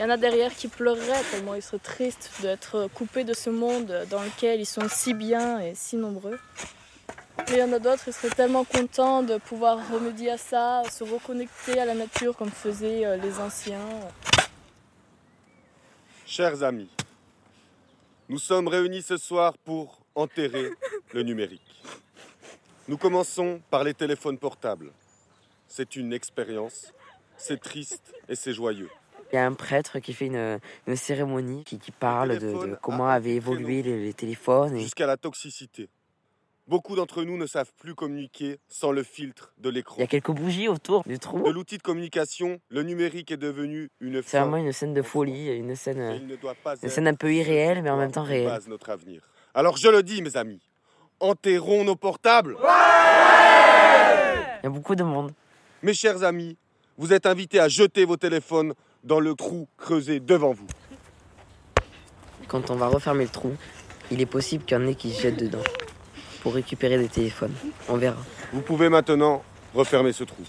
Il 0.00 0.04
y 0.04 0.06
en 0.06 0.10
a 0.10 0.16
derrière 0.16 0.54
qui 0.56 0.68
pleureraient 0.68 1.22
tellement 1.30 1.54
ils 1.54 1.60
seraient 1.60 1.78
tristes 1.78 2.30
d'être 2.40 2.88
coupés 2.94 3.22
de 3.22 3.34
ce 3.34 3.50
monde 3.50 4.06
dans 4.08 4.22
lequel 4.22 4.58
ils 4.58 4.64
sont 4.64 4.88
si 4.88 5.12
bien 5.12 5.60
et 5.60 5.74
si 5.74 5.96
nombreux. 5.96 6.38
Mais 7.36 7.56
il 7.56 7.58
y 7.58 7.62
en 7.62 7.72
a 7.74 7.78
d'autres, 7.78 8.04
ils 8.06 8.14
seraient 8.14 8.34
tellement 8.34 8.64
contents 8.64 9.22
de 9.22 9.36
pouvoir 9.36 9.76
remédier 9.92 10.30
à 10.30 10.38
ça, 10.38 10.84
se 10.90 11.04
reconnecter 11.04 11.78
à 11.78 11.84
la 11.84 11.92
nature 11.92 12.34
comme 12.34 12.48
faisaient 12.48 13.04
euh, 13.04 13.18
les 13.18 13.38
anciens. 13.40 13.84
Chers 16.24 16.62
amis, 16.62 16.88
nous 18.30 18.38
sommes 18.38 18.68
réunis 18.68 19.02
ce 19.02 19.18
soir 19.18 19.52
pour 19.66 20.00
enterrer 20.14 20.70
le 21.12 21.22
numérique. 21.22 21.82
Nous 22.88 22.96
commençons 22.96 23.60
par 23.68 23.84
les 23.84 23.92
téléphones 23.92 24.38
portables. 24.38 24.92
C'est 25.68 25.94
une 25.94 26.14
expérience, 26.14 26.90
c'est 27.36 27.60
triste 27.60 28.14
et 28.30 28.34
c'est 28.34 28.54
joyeux. 28.54 28.88
Il 29.32 29.36
y 29.36 29.38
a 29.38 29.46
un 29.46 29.54
prêtre 29.54 29.98
qui 30.00 30.12
fait 30.12 30.26
une, 30.26 30.58
une 30.86 30.96
cérémonie, 30.96 31.64
qui, 31.64 31.78
qui 31.78 31.92
parle 31.92 32.38
de, 32.38 32.52
de 32.66 32.76
comment 32.82 33.08
avaient 33.08 33.34
évolué 33.36 33.82
les, 33.82 34.02
les 34.02 34.12
téléphones. 34.14 34.76
Et 34.76 34.80
Jusqu'à 34.80 35.06
la 35.06 35.16
toxicité. 35.16 35.88
Beaucoup 36.66 36.94
d'entre 36.94 37.24
nous 37.24 37.36
ne 37.36 37.46
savent 37.46 37.72
plus 37.80 37.96
communiquer 37.96 38.58
sans 38.68 38.92
le 38.92 39.02
filtre 39.02 39.52
de 39.58 39.70
l'écran. 39.70 39.96
il 39.98 40.02
y 40.02 40.04
a 40.04 40.06
quelques 40.06 40.30
bougies 40.30 40.68
autour 40.68 41.02
du 41.04 41.18
trou. 41.18 41.42
De 41.42 41.50
l'outil 41.50 41.78
de 41.78 41.82
communication, 41.82 42.60
le 42.68 42.84
numérique 42.84 43.32
est 43.32 43.36
devenu 43.36 43.90
une 44.00 44.22
C'est 44.22 44.38
vraiment 44.38 44.56
une 44.56 44.72
scène 44.72 44.94
de 44.94 45.02
folie, 45.02 45.48
une 45.48 45.74
scène, 45.74 46.00
et 46.00 46.16
il 46.16 46.28
ne 46.28 46.36
doit 46.36 46.54
pas 46.54 46.76
une 46.76 46.84
être 46.86 46.92
scène 46.92 47.08
un 47.08 47.14
peu 47.14 47.32
irréelle, 47.34 47.82
mais 47.82 47.90
en 47.90 47.96
même 47.96 48.12
temps 48.12 48.22
réelle. 48.22 48.46
base 48.46 48.68
notre 48.68 48.90
avenir. 48.90 49.22
Alors 49.52 49.78
je 49.78 49.88
le 49.88 50.04
dis, 50.04 50.22
mes 50.22 50.36
amis, 50.36 50.60
enterrons 51.18 51.82
nos 51.82 51.96
portables. 51.96 52.56
Il 52.60 52.64
y 54.64 54.66
a 54.66 54.70
beaucoup 54.70 54.94
de 54.94 55.02
monde. 55.02 55.32
Mes 55.82 55.94
chers 55.94 56.22
amis, 56.22 56.56
vous 56.98 57.12
êtes 57.12 57.26
invités 57.26 57.58
à 57.58 57.66
jeter 57.68 58.04
vos 58.04 58.16
téléphones 58.16 58.74
dans 59.04 59.20
le 59.20 59.34
trou 59.34 59.68
creusé 59.76 60.20
devant 60.20 60.52
vous. 60.52 60.66
Quand 62.48 62.70
on 62.70 62.76
va 62.76 62.88
refermer 62.88 63.24
le 63.24 63.30
trou, 63.30 63.56
il 64.10 64.20
est 64.20 64.26
possible 64.26 64.64
qu'il 64.64 64.76
y 64.76 64.80
en 64.80 64.86
ait 64.86 64.94
qui 64.94 65.12
se 65.12 65.22
jettent 65.22 65.38
dedans 65.38 65.62
pour 66.42 66.54
récupérer 66.54 66.98
des 66.98 67.08
téléphones. 67.08 67.54
On 67.88 67.96
verra. 67.96 68.18
Vous 68.52 68.62
pouvez 68.62 68.88
maintenant 68.88 69.42
refermer 69.74 70.12
ce 70.12 70.24
trou. 70.24 70.42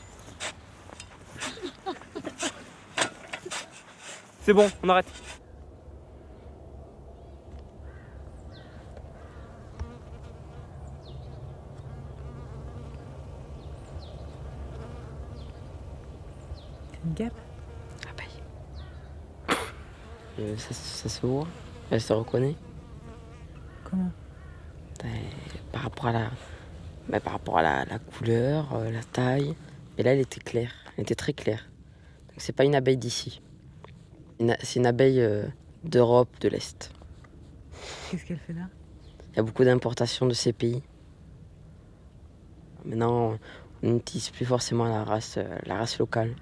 C'est 4.42 4.54
bon, 4.54 4.70
on 4.84 4.90
arrête. 4.90 5.06
Une 17.04 17.14
guêpe 17.14 17.34
Euh, 20.42 20.51
ça, 20.62 20.74
ça 20.74 21.10
se 21.10 21.26
voit, 21.26 21.48
elle 21.90 22.02
se 22.02 22.14
reconnaît. 22.14 22.56
Comment? 23.84 24.12
Ben, 25.02 25.10
par 25.72 25.82
rapport 25.84 26.08
à 26.08 26.12
la, 26.12 26.32
ben, 27.10 27.20
par 27.20 27.34
rapport 27.34 27.58
à 27.58 27.64
la, 27.64 27.86
la 27.86 28.00
couleur, 28.00 28.74
euh, 28.76 28.92
la 28.92 29.04
taille. 29.04 29.56
Et 29.98 30.04
là, 30.04 30.14
elle 30.14 30.20
était 30.20 30.40
claire, 30.40 30.72
elle 30.96 31.04
était 31.04 31.16
très 31.16 31.34
claire. 31.34 31.70
Donc 32.30 32.38
c'est 32.38 32.54
pas 32.54 32.64
une 32.64 32.76
abeille 32.76 32.98
d'ici. 32.98 33.42
C'est 34.62 34.80
une 34.80 34.86
abeille 34.86 35.22
euh, 35.22 35.46
d'Europe 35.84 36.30
de 36.40 36.50
l'Est. 36.50 36.92
Qu'est-ce 38.10 38.26
qu'elle 38.26 38.40
fait 38.40 38.54
là? 38.54 38.68
Il 39.34 39.38
y 39.38 39.40
a 39.40 39.44
beaucoup 39.44 39.64
d'importations 39.64 40.26
de 40.26 40.34
ces 40.34 40.54
pays. 40.54 40.82
Maintenant, 42.86 43.38
on 43.84 43.88
n'utilise 43.88 44.30
plus 44.30 44.46
forcément 44.46 44.86
la 44.86 45.04
race, 45.04 45.36
euh, 45.38 45.58
la 45.66 45.78
race 45.78 46.00
locale, 46.00 46.36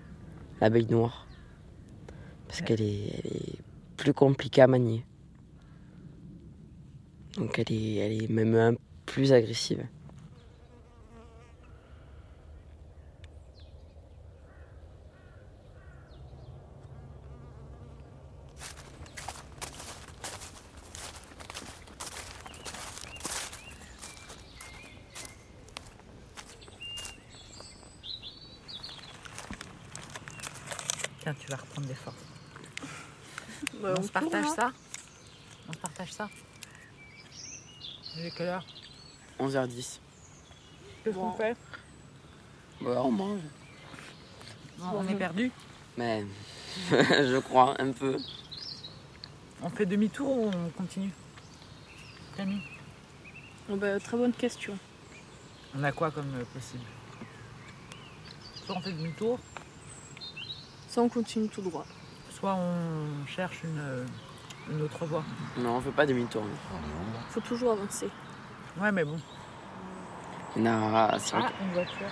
l'abeille 0.61 0.87
noire. 0.87 1.27
Parce 2.47 2.61
qu'elle 2.61 2.81
est, 2.81 3.09
elle 3.17 3.31
est 3.31 3.59
plus 3.99 4.13
compliquée 4.13 4.61
à 4.61 4.67
manier. 4.67 5.05
Donc 7.35 7.59
elle 7.59 7.71
est, 7.71 7.95
elle 7.95 8.23
est 8.23 8.29
même 8.29 8.55
un 8.55 8.73
plus 9.05 9.33
agressive. 9.33 9.85
Tiens, 31.19 31.35
tu 31.37 31.47
vas 31.47 31.57
reprendre 31.57 31.87
des 31.87 31.93
forces. 31.93 32.15
Bah, 33.81 33.93
on, 33.95 33.99
on 33.99 34.03
se 34.03 34.11
partage 34.29 34.55
ça. 34.55 34.71
On 35.67 35.73
se 35.73 35.77
partage 35.77 36.13
ça. 36.13 36.29
Il 38.17 38.25
est 38.25 38.31
quelle 38.31 38.47
heure? 38.47 38.65
11h10. 39.39 39.99
Qu'est-ce 41.03 41.15
qu'on 41.15 41.31
fait? 41.33 41.55
Bah, 42.81 43.01
on 43.03 43.11
mange. 43.11 43.41
On 44.81 45.07
est 45.07 45.15
perdu. 45.15 45.51
Mais 45.97 46.25
je 46.91 47.39
crois 47.39 47.75
un 47.81 47.91
peu. 47.91 48.17
On 49.61 49.69
fait 49.69 49.85
demi-tour 49.85 50.29
ou 50.29 50.51
on 50.53 50.69
continue? 50.69 51.11
Camille 52.37 52.61
Oh, 53.71 53.75
bah, 53.75 53.99
très 53.99 54.17
bonne 54.17 54.33
question. 54.33 54.77
On 55.75 55.83
a 55.83 55.91
quoi 55.91 56.09
comme 56.09 56.33
euh, 56.35 56.43
possible? 56.53 56.83
Soit 58.65 58.75
on 58.75 58.81
fait 58.81 58.93
demi-tour, 58.93 59.37
Ça, 60.87 61.01
on 61.01 61.09
continue 61.09 61.49
tout 61.49 61.61
droit. 61.61 61.85
Soit 62.39 62.55
on 62.55 63.25
cherche 63.27 63.63
une, 63.63 63.79
euh, 63.79 64.05
une 64.71 64.81
autre 64.81 65.05
voie. 65.05 65.23
Non, 65.57 65.77
on 65.77 65.81
fait 65.81 65.91
pas 65.91 66.05
demi-tour. 66.05 66.43
nous. 66.43 67.21
Faut 67.29 67.41
toujours 67.41 67.73
avancer. 67.73 68.09
Ouais, 68.79 68.91
mais 68.91 69.03
bon. 69.03 69.19
Il 70.55 70.65
a- 70.67 71.15
c'est 71.19 71.35
vrai 71.35 71.45
Ah, 71.47 71.63
une 71.63 71.73
voiture. 71.73 72.07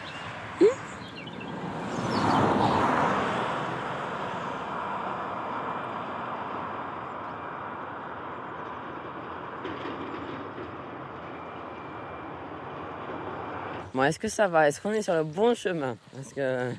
Bon, 13.93 14.03
est-ce 14.03 14.19
que 14.19 14.27
ça 14.27 14.48
va? 14.48 14.67
Est-ce 14.67 14.79
qu'on 14.81 14.91
est 14.91 15.01
sur 15.01 15.15
le 15.15 15.24
bon 15.24 15.55
chemin? 15.55 15.98
Parce 16.13 16.34
que. 16.34 16.72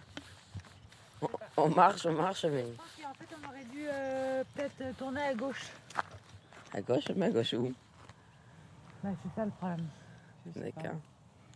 On 1.56 1.68
marche, 1.68 2.06
on 2.06 2.12
marche, 2.12 2.44
mais. 2.44 2.64
En 3.04 3.12
fait, 3.14 3.26
on 3.42 3.48
aurait 3.48 3.64
dû 3.72 3.86
euh, 4.88 4.92
tourner 4.98 5.22
à 5.22 5.34
gauche. 5.34 5.66
À 6.74 6.80
gauche, 6.80 7.04
mais 7.16 7.26
à 7.26 7.30
gauche 7.30 7.52
où? 7.54 7.72
Bah, 9.02 9.10
c'est 9.22 9.34
ça 9.40 9.44
le 9.44 9.50
problème. 9.52 9.86
D'accord. 10.56 10.96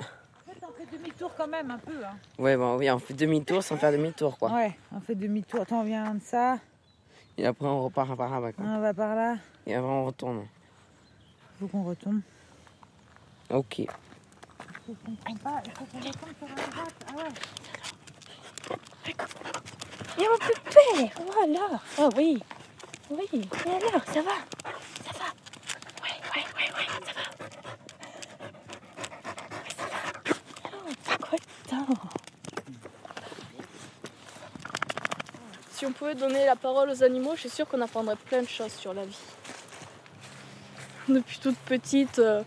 En 0.01 0.51
fait, 0.53 0.67
on 0.67 0.73
fait 0.73 0.97
demi-tour 0.97 1.33
quand 1.37 1.49
même 1.49 1.71
un 1.71 1.79
peu. 1.79 2.05
Hein. 2.05 2.17
Ouais, 2.39 2.57
bon, 2.57 2.77
oui, 2.77 2.91
on 2.91 2.99
fait 2.99 3.15
demi-tour 3.15 3.63
sans 3.63 3.77
faire 3.77 3.93
demi-tour, 3.93 4.39
quoi. 4.39 4.51
Ouais, 4.53 4.77
on 4.93 5.01
fait 5.01 5.15
demi-tour. 5.15 5.63
Attends, 5.63 5.81
on 5.81 5.85
vient 5.85 6.15
de 6.15 6.21
ça, 6.21 6.59
Et 7.39 7.47
après, 7.47 7.67
on 7.67 7.83
repart 7.83 8.17
par 8.17 8.31
là-bas, 8.31 8.53
quoi. 8.53 8.65
on 8.65 8.81
va 8.81 8.95
par 8.95 9.15
là. 9.15 9.37
Et 9.67 9.75
après, 9.75 9.89
on 9.91 10.05
retourne. 10.07 10.47
Faut 11.59 11.69
qu'on 11.69 11.85
retourne. 11.85 12.23
Ok. 13.51 13.83
Je 14.89 14.93
comprends 15.05 15.37
pas. 15.37 15.63
Il 15.65 15.73
faut 15.73 15.85
qu'on 15.85 15.99
retourne 15.99 16.35
sur 16.39 16.49
la 16.49 16.55
droite. 16.55 16.95
Ah 17.09 17.15
ouais. 17.17 17.29
Et 20.19 20.25
mon 20.29 20.39
pépère 20.39 21.25
Voilà 21.27 21.81
Oh 21.99 22.09
oui 22.17 22.43
Oui 23.13 23.29
alors, 23.67 24.05
ça 24.07 24.23
va? 24.23 24.31
Ça 25.05 25.13
va? 25.19 25.27
Ouais, 26.03 26.17
ouais, 26.35 26.45
ouais, 26.57 26.71
ouais, 26.73 26.87
ça 27.05 27.13
va. 27.13 27.23
Oh, 31.73 32.09
Si 35.73 35.85
on 35.85 35.93
pouvait 35.93 36.15
donner 36.15 36.47
la 36.47 36.57
parole 36.57 36.89
aux 36.89 37.03
animaux, 37.03 37.33
je 37.35 37.41
suis 37.41 37.51
sûre 37.51 37.69
qu'on 37.69 37.83
apprendrait 37.83 38.17
plein 38.17 38.41
de 38.41 38.49
choses 38.49 38.73
sur 38.73 38.95
la 38.95 39.05
vie. 39.05 39.19
Depuis 41.09 41.39
toute 41.39 41.59
petite, 41.59 42.19
euh, 42.19 42.43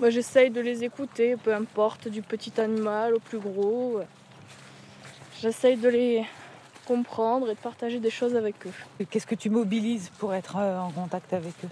moi 0.00 0.10
j'essaye 0.10 0.50
de 0.50 0.60
les 0.60 0.84
écouter, 0.84 1.36
peu 1.36 1.54
importe, 1.54 2.08
du 2.08 2.20
petit 2.20 2.60
animal 2.60 3.14
au 3.14 3.20
plus 3.20 3.38
gros. 3.38 4.02
J'essaye 5.40 5.78
de 5.78 5.88
les 5.88 6.26
comprendre 6.86 7.50
et 7.50 7.54
de 7.54 7.60
partager 7.60 7.98
des 8.00 8.10
choses 8.10 8.36
avec 8.36 8.66
eux. 8.66 9.04
Qu'est-ce 9.10 9.26
que 9.26 9.34
tu 9.34 9.50
mobilises 9.50 10.10
pour 10.18 10.34
être 10.34 10.56
euh, 10.56 10.78
en 10.78 10.90
contact 10.90 11.32
avec 11.32 11.54
eux? 11.64 11.68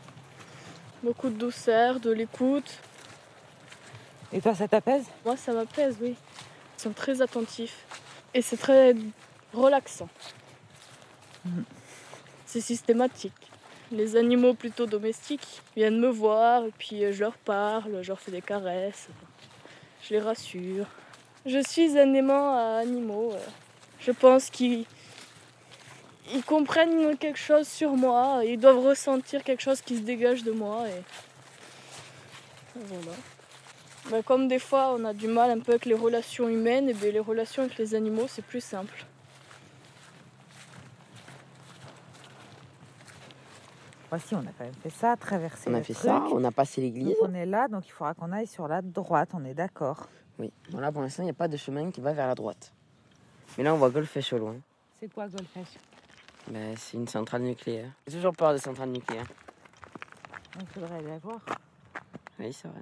Beaucoup 1.03 1.29
de 1.29 1.37
douceur, 1.37 2.01
de 2.01 2.11
l'écoute. 2.11 2.79
Et 4.33 4.41
toi, 4.41 4.55
ça 4.55 4.69
t'apaise? 4.69 5.05
Moi, 5.25 5.37
ça 5.37 5.53
m'apaise, 5.53 5.97
oui. 6.01 6.15
Ils 6.79 6.83
sont 6.83 6.93
très 6.93 7.21
attentifs. 7.23 7.85
Et 8.35 8.43
c'est 8.43 8.57
très 8.57 8.95
relaxant. 9.53 10.09
C'est 12.47 12.61
systématique. 12.61 13.33
Les 13.93 14.15
animaux 14.15 14.55
plutôt 14.55 14.87
domestiques 14.87 15.63
viennent 15.75 15.99
me 15.99 16.09
voir 16.09 16.65
et 16.65 16.73
puis 16.79 17.05
euh, 17.05 17.13
je 17.13 17.21
leur 17.21 17.37
parle, 17.37 18.03
je 18.03 18.09
leur 18.09 18.21
fais 18.21 18.31
des 18.31 18.43
caresses. 18.43 19.09
Je 20.03 20.15
les 20.15 20.21
rassure. 20.21 20.87
Je 21.45 21.59
suis 21.67 21.99
un 21.99 22.15
aimant 22.15 22.55
à 22.57 22.79
animaux. 22.83 23.33
euh. 23.33 23.39
Je 23.99 24.13
pense 24.13 24.49
qu'ils 24.49 24.87
ils 26.35 26.45
comprennent 26.45 27.17
quelque 27.17 27.39
chose 27.39 27.67
sur 27.69 27.93
moi. 27.93 28.43
Ils 28.45 28.59
doivent 28.59 28.85
ressentir 28.85 29.43
quelque 29.43 29.63
chose 29.63 29.81
qui 29.81 29.97
se 29.97 30.03
dégage 30.03 30.43
de 30.43 30.53
moi. 30.53 30.89
Et 30.89 31.03
voilà. 32.77 33.17
Ben, 34.11 34.23
comme 34.23 34.49
des 34.49 34.59
fois 34.59 34.95
on 34.99 35.05
a 35.05 35.13
du 35.13 35.29
mal 35.29 35.51
un 35.51 35.61
peu 35.61 35.73
avec 35.73 35.85
les 35.85 35.95
relations 35.95 36.49
humaines, 36.49 36.89
et 36.89 36.95
ben, 36.95 37.13
les 37.13 37.21
relations 37.21 37.63
avec 37.63 37.77
les 37.77 37.95
animaux 37.95 38.27
c'est 38.29 38.45
plus 38.45 38.63
simple. 38.63 39.05
Voici, 44.09 44.35
on 44.35 44.41
a 44.41 44.51
quand 44.59 44.65
même 44.65 44.75
fait 44.83 44.91
ça, 44.91 45.17
traversé 45.17 45.71
On 45.71 45.75
a 45.75 45.79
le 45.79 45.85
fait 45.85 45.93
truc. 45.93 46.07
ça, 46.07 46.25
on 46.33 46.43
a 46.43 46.51
passé 46.51 46.81
l'église. 46.81 47.15
On 47.23 47.33
est 47.33 47.47
là, 47.47 47.69
donc 47.69 47.87
il 47.87 47.93
faudra 47.93 48.13
qu'on 48.15 48.33
aille 48.33 48.49
sur 48.49 48.67
la 48.67 48.83
droite, 48.83 49.31
on 49.35 49.45
est 49.45 49.55
d'accord. 49.55 50.09
Oui. 50.41 50.53
Bon, 50.73 50.81
là, 50.81 50.91
pour 50.91 51.03
l'instant, 51.03 51.23
il 51.23 51.27
n'y 51.27 51.31
a 51.31 51.35
pas 51.35 51.47
de 51.47 51.57
chemin 51.57 51.93
qui 51.93 52.01
va 52.01 52.13
vers 52.13 52.27
la 52.27 52.35
droite. 52.35 52.73
Mais 53.57 53.63
là, 53.63 53.73
on 53.73 53.77
voit 53.77 53.91
Golfech 53.91 54.33
au 54.33 54.39
loin. 54.39 54.57
C'est 54.99 55.13
quoi 55.13 55.29
Golfech? 55.29 55.79
Ben, 56.49 56.75
c'est 56.77 56.97
une 56.97 57.09
centrale 57.09 57.43
nucléaire. 57.43 57.91
J'ai 58.07 58.17
toujours 58.17 58.35
peur 58.35 58.53
des 58.53 58.59
centrales 58.59 58.91
nucléaires. 58.91 59.27
Il 60.61 60.67
faudrait 60.67 60.97
aller 60.97 61.09
la 61.09 61.19
voir. 61.19 61.41
Oui, 62.39 62.53
c'est 62.53 62.69
vrai. 62.69 62.81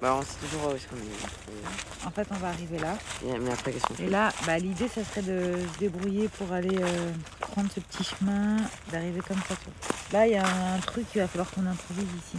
Bah, 0.00 0.14
on 0.16 0.22
sait 0.22 0.38
toujours 0.46 0.70
où 0.70 0.74
est-ce 0.76 0.86
qu'on 0.86 0.96
est. 0.96 2.06
En 2.06 2.10
fait, 2.10 2.26
on 2.30 2.34
va 2.36 2.48
arriver 2.50 2.78
là. 2.78 2.96
Et- 3.26 3.36
Mais 3.38 3.50
après, 3.52 3.72
qu'est-ce 3.72 3.84
qu'on 3.86 3.94
fait? 3.94 4.04
Et 4.04 4.10
là, 4.10 4.32
bah, 4.46 4.56
l'idée, 4.58 4.86
ça 4.88 5.02
serait 5.04 5.22
de 5.22 5.56
se 5.74 5.78
débrouiller 5.80 6.28
pour 6.28 6.52
aller 6.52 6.76
euh, 6.80 7.12
prendre 7.40 7.70
ce 7.72 7.80
petit 7.80 8.04
chemin, 8.04 8.58
d'arriver 8.92 9.20
comme 9.26 9.40
ça. 9.48 9.54
Là, 10.12 10.26
il 10.26 10.32
y 10.34 10.36
a 10.36 10.46
un 10.46 10.78
truc 10.78 11.10
qu'il 11.10 11.20
va 11.20 11.26
falloir 11.26 11.50
qu'on 11.50 11.66
improvise 11.66 12.06
ici. 12.16 12.38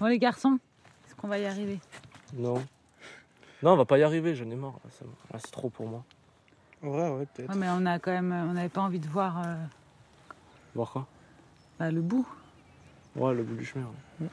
Bon, 0.00 0.06
les 0.06 0.18
garçons, 0.18 0.58
est-ce 1.06 1.14
qu'on 1.14 1.28
va 1.28 1.38
y 1.38 1.46
arriver? 1.46 1.78
Non. 2.34 2.62
Non, 3.62 3.72
on 3.72 3.76
va 3.76 3.84
pas 3.86 3.96
y 3.96 4.02
arriver, 4.02 4.34
j'en 4.34 4.50
ai 4.50 4.56
marre. 4.56 4.74
Ça- 4.90 5.06
là, 5.32 5.38
c'est 5.42 5.50
trop 5.50 5.70
pour 5.70 5.86
moi. 5.88 6.04
Ouais, 6.82 7.08
ouais, 7.08 7.26
peut-être. 7.34 7.48
Ouais, 7.48 7.56
mais 7.56 7.68
on 7.70 7.86
a 7.86 7.98
quand 7.98 8.10
même, 8.10 8.32
on 8.32 8.52
n'avait 8.52 8.68
pas 8.68 8.82
envie 8.82 8.98
de 8.98 9.08
voir 9.08 9.38
euh, 9.46 9.54
Voir 10.74 10.90
quoi? 10.90 11.06
Bah, 11.78 11.90
le 11.90 12.00
bout. 12.00 12.26
Ouais, 13.16 13.34
le 13.34 13.42
bout 13.42 13.54
du 13.54 13.64
chemin. 13.64 13.86
ouais. 14.20 14.28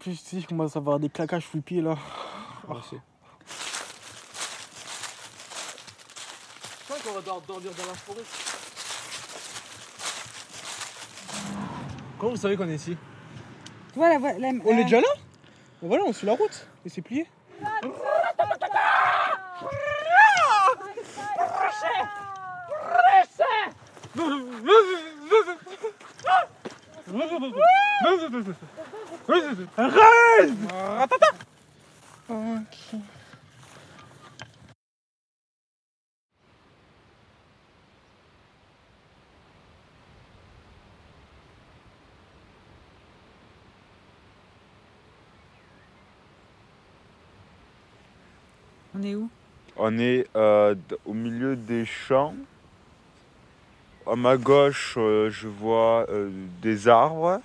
Puis 0.00 0.16
si, 0.16 0.40
je 0.40 0.46
commence 0.46 0.76
à 0.76 0.78
avoir 0.78 0.98
des 0.98 1.10
claquages 1.10 1.46
sous 1.46 1.58
le 1.58 1.62
pied 1.62 1.82
là. 1.82 1.96
Moi 2.66 2.78
aussi. 2.78 2.96
Je 6.78 6.84
crois 6.84 6.96
qu'on 7.04 7.12
va 7.12 7.20
devoir 7.20 7.40
dormir 7.42 7.70
dans 7.76 7.86
la 7.86 7.94
forêt. 7.94 8.22
Comment 12.18 12.32
vous 12.32 12.38
savez 12.38 12.56
qu'on 12.56 12.68
est 12.68 12.74
ici? 12.76 12.96
Voilà, 13.94 14.18
voilà. 14.18 14.48
On 14.64 14.78
est 14.78 14.84
déjà 14.84 15.00
là? 15.00 15.08
Voilà, 15.82 16.04
on 16.06 16.12
suit 16.12 16.26
la 16.26 16.34
route. 16.34 16.66
Et 16.84 16.88
c'est 16.88 17.02
plié. 17.02 17.26
On 48.94 49.02
est 49.02 49.14
où? 49.14 49.30
On 49.76 49.98
est 49.98 50.26
euh, 50.36 50.74
au 51.06 51.14
milieu 51.14 51.56
des 51.56 51.86
champs. 51.86 52.34
À 54.06 54.16
ma 54.16 54.36
gauche, 54.36 54.94
euh, 54.98 55.30
je 55.30 55.48
vois 55.48 56.04
euh, 56.10 56.30
des 56.60 56.88
arbres, 56.88 57.40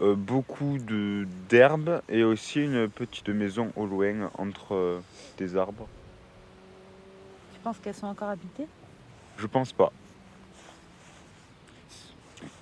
euh, 0.00 0.14
beaucoup 0.14 0.78
de- 0.78 1.26
d'herbes 1.48 2.02
et 2.08 2.24
aussi 2.24 2.60
une 2.60 2.88
petite 2.88 3.28
maison 3.28 3.72
au 3.76 3.86
loin 3.86 4.30
entre 4.38 4.74
euh, 4.74 5.00
des 5.38 5.56
arbres. 5.56 5.88
Tu 7.54 7.60
penses 7.60 7.78
qu'elles 7.78 7.94
sont 7.94 8.06
encore 8.06 8.28
habitées? 8.28 8.66
Je 9.38 9.46
pense 9.46 9.72
pas. 9.72 9.92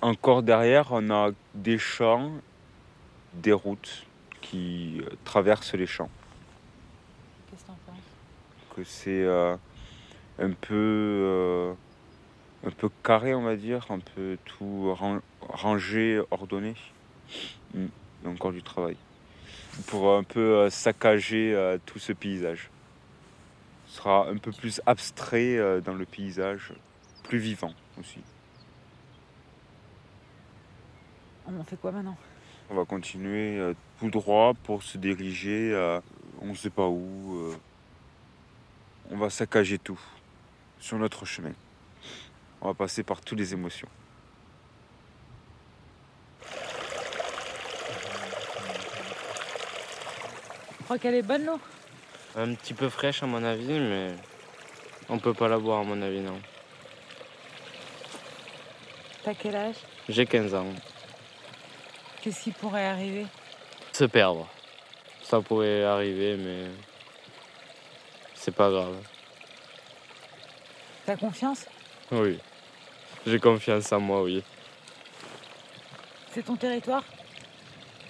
Encore 0.01 0.43
derrière, 0.43 0.87
on 0.91 1.09
a 1.09 1.31
des 1.55 1.77
champs, 1.77 2.31
des 3.33 3.53
routes 3.53 4.05
qui 4.41 5.01
euh, 5.01 5.09
traversent 5.25 5.73
les 5.73 5.87
champs. 5.87 6.09
Qu'est-ce 7.49 7.61
que 7.63 7.67
t'en 7.67 7.77
penses? 7.85 8.75
Que 8.75 8.83
c'est 8.83 9.23
euh, 9.23 9.55
un 10.39 10.51
peu 10.51 11.75
un 12.65 12.69
peu 12.71 12.89
carré 13.03 13.33
on 13.33 13.41
va 13.41 13.55
dire 13.55 13.85
un 13.89 13.99
peu 13.99 14.37
tout 14.45 14.93
ran- 14.93 15.19
rangé 15.41 16.21
ordonné. 16.31 16.75
Il 17.73 17.89
y 18.23 18.27
a 18.27 18.29
encore 18.29 18.51
du 18.51 18.63
travail. 18.63 18.97
Pour 19.87 20.15
un 20.15 20.23
peu 20.23 20.57
euh, 20.57 20.69
saccager 20.69 21.53
euh, 21.53 21.77
tout 21.85 21.99
ce 21.99 22.13
paysage. 22.13 22.69
Ce 23.87 23.97
sera 23.97 24.27
un 24.29 24.37
peu 24.37 24.51
plus 24.51 24.81
abstrait 24.85 25.57
euh, 25.57 25.81
dans 25.81 25.93
le 25.93 26.05
paysage 26.05 26.73
plus 27.23 27.39
vivant 27.39 27.73
aussi. 27.99 28.19
On 31.47 31.63
fait 31.63 31.77
quoi 31.77 31.91
maintenant? 31.91 32.17
On 32.69 32.75
va 32.75 32.85
continuer 32.85 33.57
euh, 33.57 33.73
tout 33.99 34.09
droit 34.09 34.53
pour 34.63 34.83
se 34.83 34.97
diriger 34.97 35.73
euh, 35.73 35.99
on 36.41 36.47
ne 36.47 36.55
sait 36.55 36.69
pas 36.69 36.87
où 36.87 37.35
euh, 37.35 37.55
on 39.09 39.17
va 39.17 39.29
saccager 39.29 39.77
tout 39.77 39.99
sur 40.79 40.97
notre 40.97 41.25
chemin. 41.25 41.53
On 42.61 42.67
va 42.67 42.73
passer 42.73 43.03
par 43.03 43.21
toutes 43.21 43.37
les 43.37 43.53
émotions. 43.53 43.87
Crois 50.91 50.99
qu'elle 50.99 51.15
est 51.15 51.21
bonne 51.21 51.45
l'eau 51.45 51.57
Un 52.35 52.53
petit 52.53 52.73
peu 52.73 52.89
fraîche 52.89 53.23
à 53.23 53.25
mon 53.25 53.41
avis, 53.45 53.79
mais 53.79 54.13
on 55.07 55.19
peut 55.19 55.33
pas 55.33 55.47
la 55.47 55.57
boire 55.57 55.79
à 55.79 55.83
mon 55.85 56.01
avis, 56.01 56.19
non. 56.19 56.37
T'as 59.23 59.33
quel 59.33 59.55
âge 59.55 59.77
J'ai 60.09 60.25
15 60.25 60.53
ans. 60.53 60.67
Qu'est-ce 62.21 62.43
qui 62.43 62.51
pourrait 62.51 62.87
arriver 62.87 63.25
Se 63.93 64.03
perdre. 64.03 64.49
Ça 65.23 65.39
pourrait 65.39 65.85
arriver, 65.85 66.35
mais 66.35 66.65
c'est 68.33 68.53
pas 68.53 68.69
grave. 68.69 68.97
T'as 71.05 71.15
confiance 71.15 71.67
Oui. 72.11 72.37
J'ai 73.25 73.39
confiance 73.39 73.89
en 73.93 74.01
moi, 74.01 74.23
oui. 74.23 74.43
C'est 76.33 76.43
ton 76.43 76.57
territoire 76.57 77.05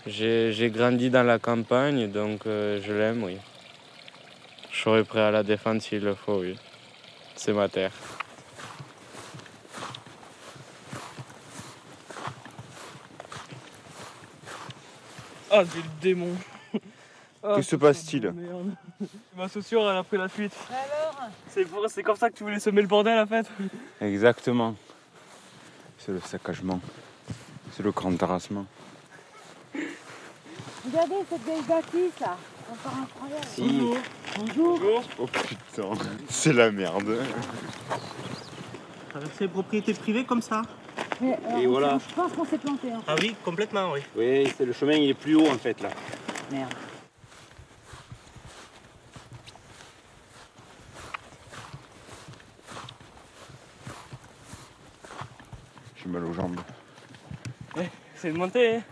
J'ai 0.07 0.51
j'ai 0.51 0.69
grandi 0.71 1.09
dans 1.09 1.23
la 1.23 1.37
campagne, 1.39 2.11
donc 2.11 2.45
euh, 2.47 2.81
je 2.83 2.91
l'aime, 2.93 3.23
oui. 3.23 3.37
Je 4.71 4.81
serai 4.81 5.03
prêt 5.03 5.21
à 5.21 5.31
la 5.31 5.43
défendre 5.43 5.81
s'il 5.81 6.03
le 6.03 6.15
faut, 6.15 6.39
oui. 6.41 6.57
C'est 7.35 7.53
ma 7.53 7.69
terre. 7.69 7.91
Ah, 15.51 15.63
c'est 15.69 15.77
le 15.79 15.89
démon. 16.01 16.35
Ah, 17.43 17.55
Que 17.55 17.63
se 17.63 17.75
passe-t-il. 17.75 18.31
Ma 19.35 19.47
chaussure, 19.47 19.89
elle 19.89 19.97
a 19.97 20.03
pris 20.03 20.15
la 20.15 20.29
fuite. 20.29 20.53
Alors 20.69 21.27
C'est 21.49 21.65
pour- 21.65 21.83
c'est 21.89 22.03
comme 22.03 22.15
ça 22.15 22.29
que 22.29 22.35
tu 22.37 22.43
voulais 22.43 22.59
semer 22.59 22.83
le 22.83 22.87
bordel, 22.87 23.17
en 23.17 23.25
fait 23.25 23.47
Exactement. 23.99 24.75
C'est 25.97 26.11
le 26.11 26.19
saccagement. 26.19 26.79
C'est 27.71 27.81
le 27.81 27.89
grand 27.93 28.15
terrassement. 28.15 28.67
Regardez 30.91 31.15
cette 31.29 31.45
belle 31.45 31.63
bâtisse 31.67 32.19
là 32.19 32.37
Encore 32.71 32.93
incroyable 33.01 33.45
Si. 33.47 33.81
Bonjour 34.37 35.03
Oh 35.19 35.25
putain, 35.27 35.89
c'est 36.29 36.53
la 36.53 36.71
merde. 36.71 37.17
Traverser 39.09 39.35
les 39.41 39.47
propriétés 39.47 39.93
privées 39.93 40.25
comme 40.25 40.41
ça 40.41 40.61
Mais, 41.21 41.39
Et 41.59 41.67
on- 41.67 41.71
voilà. 41.71 41.97
Je 42.09 42.13
pense 42.15 42.31
qu'on 42.33 42.45
s'est 42.45 42.57
planté. 42.57 42.91
Hein. 42.91 43.01
Ah 43.07 43.15
oui, 43.21 43.35
complètement, 43.43 43.91
oui. 43.93 43.99
Oui, 44.15 44.51
c'est 44.57 44.65
le 44.65 44.73
chemin, 44.73 44.93
il 44.93 45.09
est 45.09 45.13
plus 45.13 45.35
haut 45.35 45.47
en 45.47 45.57
fait 45.57 45.79
là. 45.81 45.89
Merde. 46.51 46.73
J'ai 55.97 56.09
mal 56.09 56.25
aux 56.25 56.33
jambes. 56.33 56.59
C'est 58.15 58.29
une 58.29 58.37
montée, 58.37 58.75
hein. 58.75 58.83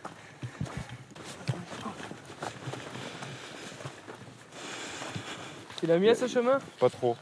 Il 5.84 5.92
a 5.92 5.98
mis 6.00 6.10
à 6.10 6.16
ce 6.16 6.28
chemin 6.28 6.60
Pas 6.80 6.90
trop. 6.90 7.16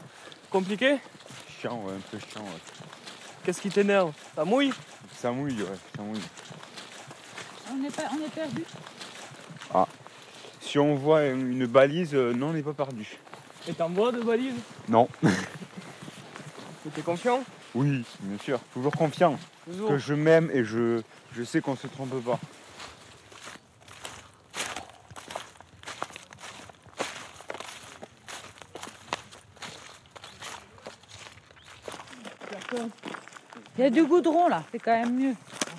Compliqué 0.50 0.96
Chiant, 1.60 1.80
ouais, 1.84 1.92
un 1.94 2.00
peu 2.10 2.18
chiant. 2.18 2.42
ouais. 2.42 2.60
Qu'est-ce 3.44 3.60
qui 3.60 3.68
t'énerve? 3.68 4.12
Ça 4.34 4.44
mouille? 4.44 4.72
Ça 5.16 5.30
mouille, 5.30 5.62
ouais, 5.62 5.78
ça 5.96 6.02
mouille. 6.02 6.20
On 7.70 7.84
est, 7.84 7.94
pas, 7.94 8.02
on 8.12 8.24
est 8.24 8.30
perdu? 8.34 8.64
Si 10.60 10.78
on 10.78 10.96
voit 10.96 11.24
une 11.26 11.66
balise, 11.66 12.14
euh, 12.14 12.34
non, 12.34 12.48
on 12.48 12.52
n'est 12.52 12.62
pas 12.62 12.74
perdu. 12.74 13.18
Et 13.66 13.72
t'en 13.72 13.88
bois 13.88 14.12
de 14.12 14.20
balise 14.20 14.54
Non. 14.88 15.08
T'es 16.94 17.02
confiant? 17.02 17.42
Oui, 17.74 18.04
bien 18.20 18.38
sûr, 18.38 18.60
toujours 18.72 18.92
confiant. 18.92 19.38
Toujours. 19.64 19.88
Que 19.90 19.98
je 19.98 20.14
m'aime 20.14 20.50
et 20.52 20.64
je, 20.64 21.00
je 21.34 21.42
sais 21.42 21.60
qu'on 21.60 21.76
se 21.76 21.86
trompe 21.86 22.22
pas. 22.24 22.38
Il 33.78 33.84
y 33.84 33.86
a 33.86 33.90
du 33.90 34.04
goudron 34.04 34.48
là, 34.48 34.64
c'est 34.72 34.80
quand 34.80 34.90
même 34.90 35.14
mieux. 35.16 35.34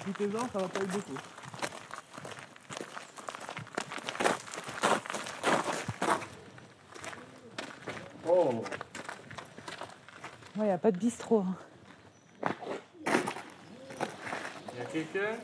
Profitez-en, 0.06 0.48
ça 0.54 0.60
va 0.60 0.68
pas 0.70 0.80
être 0.80 0.88
beaucoup. 0.88 1.18
Oh 8.26 8.64
Ouais, 10.56 10.64
il 10.64 10.64
n'y 10.64 10.72
a 10.72 10.78
pas 10.78 10.92
de 10.92 10.98
bistrot. 10.98 11.42
hein. 11.42 11.56
Il 14.74 14.80
y 14.80 14.82
a 14.82 14.86
quelqu'un? 14.86 15.36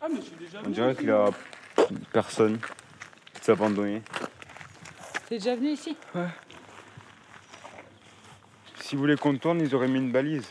Ah, 0.00 0.06
mais 0.10 0.16
je 0.16 0.22
suis 0.22 0.36
déjà 0.36 0.60
On 0.64 0.70
dirait 0.70 0.94
qu'il 0.94 1.10
a 1.10 1.28
personne. 2.10 2.58
C'est 3.42 3.52
abandonné. 3.52 4.02
T'es 5.28 5.36
déjà 5.36 5.56
venu 5.56 5.72
ici? 5.72 5.94
Ouais. 6.14 6.28
Si 8.80 8.94
vous 8.94 9.02
voulez 9.02 9.16
qu'on 9.16 9.36
tourne, 9.36 9.60
ils 9.60 9.74
auraient 9.74 9.86
mis 9.86 9.98
une 9.98 10.10
balise. 10.10 10.48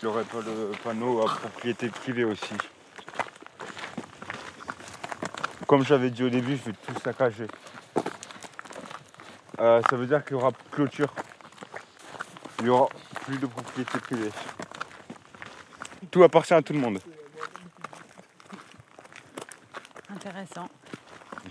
Il 0.00 0.06
n'y 0.06 0.10
aurait 0.10 0.24
pas 0.24 0.38
le 0.38 0.72
panneau 0.82 1.20
à 1.20 1.26
propriété 1.26 1.90
privée 1.90 2.24
aussi. 2.24 2.54
Comme 5.66 5.84
j'avais 5.84 6.08
dit 6.08 6.24
au 6.24 6.30
début, 6.30 6.56
je 6.56 6.70
vais 6.70 6.72
tout 6.72 6.98
saccager. 7.04 7.48
Euh, 9.58 9.82
ça 9.90 9.96
veut 9.96 10.06
dire 10.06 10.24
qu'il 10.24 10.38
y 10.38 10.40
aura 10.40 10.52
clôture. 10.70 11.12
Il 12.60 12.64
n'y 12.64 12.70
aura 12.70 12.88
plus 13.26 13.36
de 13.36 13.46
propriété 13.46 13.98
privée. 13.98 14.30
Tout 16.10 16.24
appartient 16.24 16.54
à 16.54 16.62
tout 16.62 16.72
le 16.72 16.78
monde. 16.78 16.98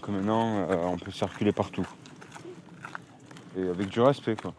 Maintenant, 0.10 0.68
euh, 0.70 0.76
on 0.86 0.98
peut 0.98 1.12
circuler 1.12 1.52
partout. 1.52 1.88
Et 3.58 3.68
avec 3.68 3.90
du 3.90 4.02
respect, 4.02 4.36
quoi. 4.36 4.54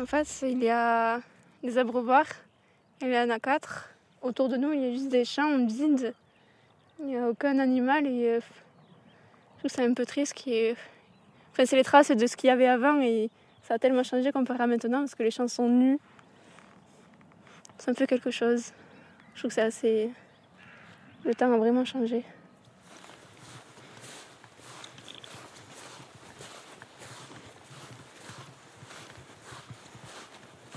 En 0.00 0.06
face, 0.06 0.44
il 0.48 0.64
y 0.64 0.70
a 0.70 1.20
des 1.62 1.76
abreuvoirs. 1.76 2.24
Il 3.02 3.08
y 3.08 3.18
en 3.18 3.28
a 3.28 3.38
quatre. 3.38 3.90
Autour 4.22 4.48
de 4.48 4.56
nous, 4.56 4.72
il 4.72 4.80
y 4.80 4.86
a 4.86 4.92
juste 4.92 5.08
des 5.08 5.26
champs 5.26 5.58
vides. 5.66 6.14
Il 7.00 7.06
n'y 7.06 7.18
a 7.18 7.28
aucun 7.28 7.58
animal 7.58 8.06
et 8.06 8.28
euh, 8.28 8.40
je 8.40 9.58
trouve 9.58 9.70
c'est 9.70 9.84
un 9.84 9.92
peu 9.92 10.06
triste. 10.06 10.34
Enfin, 11.52 11.66
c'est 11.66 11.76
les 11.76 11.84
traces 11.84 12.10
de 12.12 12.26
ce 12.26 12.34
qu'il 12.34 12.48
y 12.48 12.50
avait 12.50 12.66
avant 12.66 12.98
et 13.02 13.28
ça 13.62 13.74
a 13.74 13.78
tellement 13.78 14.02
changé 14.02 14.32
comparé 14.32 14.62
à 14.62 14.66
maintenant 14.66 15.00
parce 15.00 15.14
que 15.14 15.22
les 15.22 15.30
champs 15.30 15.48
sont 15.48 15.68
nus. 15.68 15.98
C'est 17.76 17.90
un 17.90 17.94
peu 17.94 18.06
quelque 18.06 18.30
chose. 18.30 18.72
Je 19.34 19.40
trouve 19.40 19.50
que 19.50 19.54
c'est 19.54 19.60
assez. 19.60 20.10
Le 21.26 21.34
temps 21.34 21.52
a 21.52 21.58
vraiment 21.58 21.84
changé. 21.84 22.24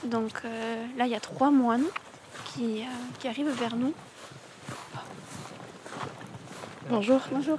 Donc 0.05 0.41
euh, 0.45 0.85
là, 0.97 1.05
il 1.05 1.11
y 1.11 1.15
a 1.15 1.19
trois 1.19 1.51
moines 1.51 1.85
qui, 2.53 2.81
euh, 2.81 2.85
qui 3.19 3.27
arrivent 3.27 3.51
vers 3.51 3.75
nous. 3.75 3.93
Bonjour. 6.89 7.21
Bonjour. 7.31 7.57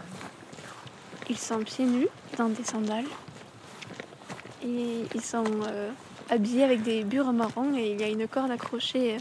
Ils 1.30 1.38
sont 1.38 1.60
pieds 1.60 1.86
nus 1.86 2.08
dans 2.36 2.48
des 2.48 2.64
sandales. 2.64 3.06
Et 4.62 5.04
ils 5.14 5.22
sont 5.22 5.44
euh, 5.66 5.90
habillés 6.30 6.64
avec 6.64 6.82
des 6.82 7.04
bures 7.04 7.32
marrons 7.32 7.74
et 7.76 7.92
il 7.92 8.00
y 8.00 8.04
a 8.04 8.08
une 8.08 8.28
corde 8.28 8.50
accrochée 8.50 9.18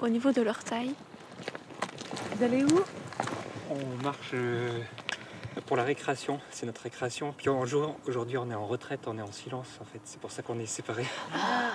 au 0.00 0.08
niveau 0.08 0.32
de 0.32 0.42
leur 0.42 0.62
taille. 0.62 0.94
Vous 2.36 2.44
allez 2.44 2.64
où? 2.64 2.80
On 3.70 4.02
marche 4.02 4.30
euh, 4.34 4.80
pour 5.66 5.76
la 5.76 5.82
récréation, 5.84 6.40
c'est 6.50 6.66
notre 6.66 6.82
récréation. 6.82 7.34
Puis 7.36 7.48
en 7.48 7.64
jour, 7.66 7.96
aujourd'hui, 8.06 8.36
on 8.38 8.50
est 8.50 8.54
en 8.54 8.66
retraite, 8.66 9.00
on 9.06 9.18
est 9.18 9.22
en 9.22 9.32
silence 9.32 9.68
en 9.80 9.84
fait. 9.84 10.00
C'est 10.04 10.20
pour 10.20 10.30
ça 10.30 10.42
qu'on 10.42 10.58
est 10.58 10.66
séparés. 10.66 11.06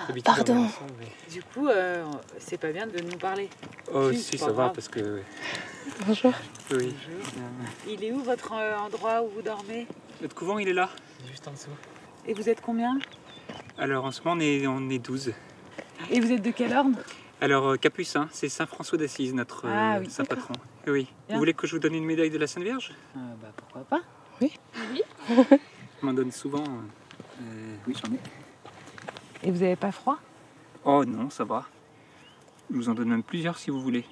Est 0.08 0.24
pardon. 0.24 0.64
ensemble, 0.64 0.92
mais- 0.98 1.30
Du 1.32 1.42
coup, 1.42 1.68
euh, 1.68 2.04
c'est 2.38 2.58
pas 2.58 2.72
bien 2.72 2.86
de 2.86 3.00
nous 3.00 3.18
parler. 3.18 3.48
Oh, 3.92 4.12
Si, 4.12 4.38
ça 4.38 4.46
va 4.46 4.52
grave. 4.52 4.72
parce 4.74 4.88
que. 4.88 5.20
Bonjour. 6.06 6.32
Oui. 6.72 6.94
Il 7.86 8.02
est 8.04 8.12
où 8.12 8.20
votre 8.22 8.52
euh, 8.54 8.76
endroit 8.78 9.22
où 9.22 9.28
vous 9.28 9.42
dormez? 9.42 9.86
Notre 10.22 10.34
couvent, 10.34 10.58
il 10.58 10.68
est 10.68 10.72
là, 10.72 10.88
juste 11.30 11.46
en 11.46 11.52
dessous. 11.52 11.70
Et 12.26 12.32
vous 12.34 12.48
êtes 12.48 12.60
combien? 12.60 12.98
Alors 13.78 14.04
en 14.06 14.10
ce 14.12 14.22
moment, 14.22 14.36
on 14.36 14.40
est, 14.40 14.66
on 14.66 14.88
est 14.88 14.98
12. 14.98 15.32
Et 16.10 16.20
vous 16.20 16.32
êtes 16.32 16.42
de 16.42 16.50
quel 16.50 16.74
ordre 16.74 16.98
Alors, 17.40 17.68
euh, 17.68 17.76
Capucin, 17.76 18.28
c'est 18.32 18.48
Saint 18.48 18.66
François 18.66 18.96
d'Assise, 18.98 19.34
notre 19.34 19.66
euh, 19.66 19.70
Ah 19.72 19.96
oui, 20.00 20.08
saint 20.10 20.22
d'accord. 20.22 20.46
patron. 20.48 20.54
Oui. 20.86 21.06
Bien. 21.28 21.36
Vous 21.36 21.38
voulez 21.40 21.52
que 21.54 21.66
je 21.66 21.72
vous 21.72 21.78
donne 21.78 21.94
une 21.94 22.04
médaille 22.04 22.30
de 22.30 22.38
la 22.38 22.46
Sainte 22.46 22.62
Vierge? 22.64 22.92
Euh, 23.16 23.20
Bah 23.42 23.48
pourquoi 23.56 23.82
pas 23.84 24.00
Oui. 24.40 24.52
On 26.02 26.06
m'en 26.06 26.12
donne 26.14 26.30
souvent. 26.32 26.62
euh, 26.64 27.42
euh, 27.42 27.76
oui, 27.86 27.94
j'en 28.02 28.12
ai. 28.14 28.18
Et 29.46 29.50
vous 29.50 29.62
avez 29.62 29.76
pas 29.76 29.92
froid? 29.92 30.18
Oh 30.84 31.04
non, 31.04 31.28
ça 31.30 31.44
va. 31.44 31.66
Je 32.70 32.76
vous 32.76 32.88
en 32.88 32.94
donne 32.94 33.08
même 33.10 33.22
plusieurs 33.22 33.58
si 33.58 33.70
vous 33.70 33.80
voulez. 33.80 34.04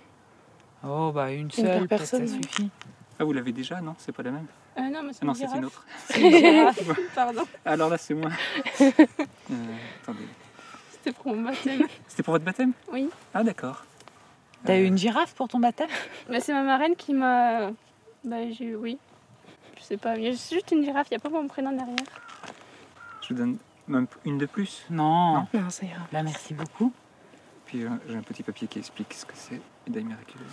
Oh 0.86 1.10
bah 1.14 1.32
une 1.32 1.50
seule, 1.50 1.88
personne, 1.88 2.26
ça 2.28 2.34
oui. 2.36 2.42
suffit. 2.44 2.70
Ah, 3.18 3.24
vous 3.24 3.32
l'avez 3.32 3.52
déjà, 3.52 3.80
non 3.80 3.94
C'est 3.98 4.12
pas 4.12 4.22
la 4.22 4.32
même 4.32 4.46
Euh, 4.76 4.82
non, 4.90 5.02
mais 5.02 5.12
c'est 5.14 5.20
Ah 5.22 5.26
non, 5.26 5.32
une 5.32 5.48
c'est 5.48 5.56
une 5.56 5.64
autre. 5.64 5.84
C'est 6.08 6.20
une 6.20 6.72
pardon. 7.14 7.44
Alors 7.64 7.88
là, 7.88 7.96
c'est 7.96 8.12
moi. 8.14 8.30
Euh, 9.50 9.54
attendez. 10.02 10.24
C'était 11.04 11.22
pour 11.22 11.36
mon 11.36 11.42
baptême. 11.42 11.82
C'était 12.08 12.22
pour 12.22 12.32
votre 12.32 12.46
baptême? 12.46 12.72
Oui. 12.90 13.10
Ah, 13.34 13.44
d'accord. 13.44 13.84
T'as 14.64 14.78
eu 14.78 14.84
une 14.84 14.96
girafe 14.96 15.34
pour 15.34 15.48
ton 15.48 15.58
baptême? 15.58 15.90
Bah, 16.30 16.40
c'est 16.40 16.54
ma 16.54 16.62
marraine 16.62 16.96
qui 16.96 17.12
m'a. 17.12 17.72
Bah, 18.24 18.50
j'ai. 18.50 18.74
Oui. 18.74 18.96
Je 19.76 19.82
sais 19.82 19.96
pas, 19.98 20.16
mais 20.16 20.34
c'est 20.34 20.54
juste 20.54 20.72
une 20.72 20.82
girafe, 20.82 21.08
il 21.10 21.14
n'y 21.14 21.16
a 21.18 21.20
pas 21.20 21.28
mon 21.28 21.46
prénom 21.46 21.72
derrière. 21.72 21.96
Je 23.20 23.28
vous 23.28 23.34
donne 23.34 23.58
même 23.86 24.06
une 24.24 24.38
de 24.38 24.46
plus? 24.46 24.86
Non. 24.88 25.46
Non, 25.52 25.68
ça 25.68 25.84
ira. 25.84 26.06
Là, 26.10 26.22
merci 26.22 26.54
beaucoup. 26.54 26.90
Puis 27.66 27.84
euh, 27.84 27.90
j'ai 28.08 28.16
un 28.16 28.22
petit 28.22 28.42
papier 28.42 28.66
qui 28.66 28.78
explique 28.78 29.12
ce 29.12 29.26
que 29.26 29.34
c'est, 29.34 29.60
médaille 29.86 30.04
miraculeuse. 30.04 30.46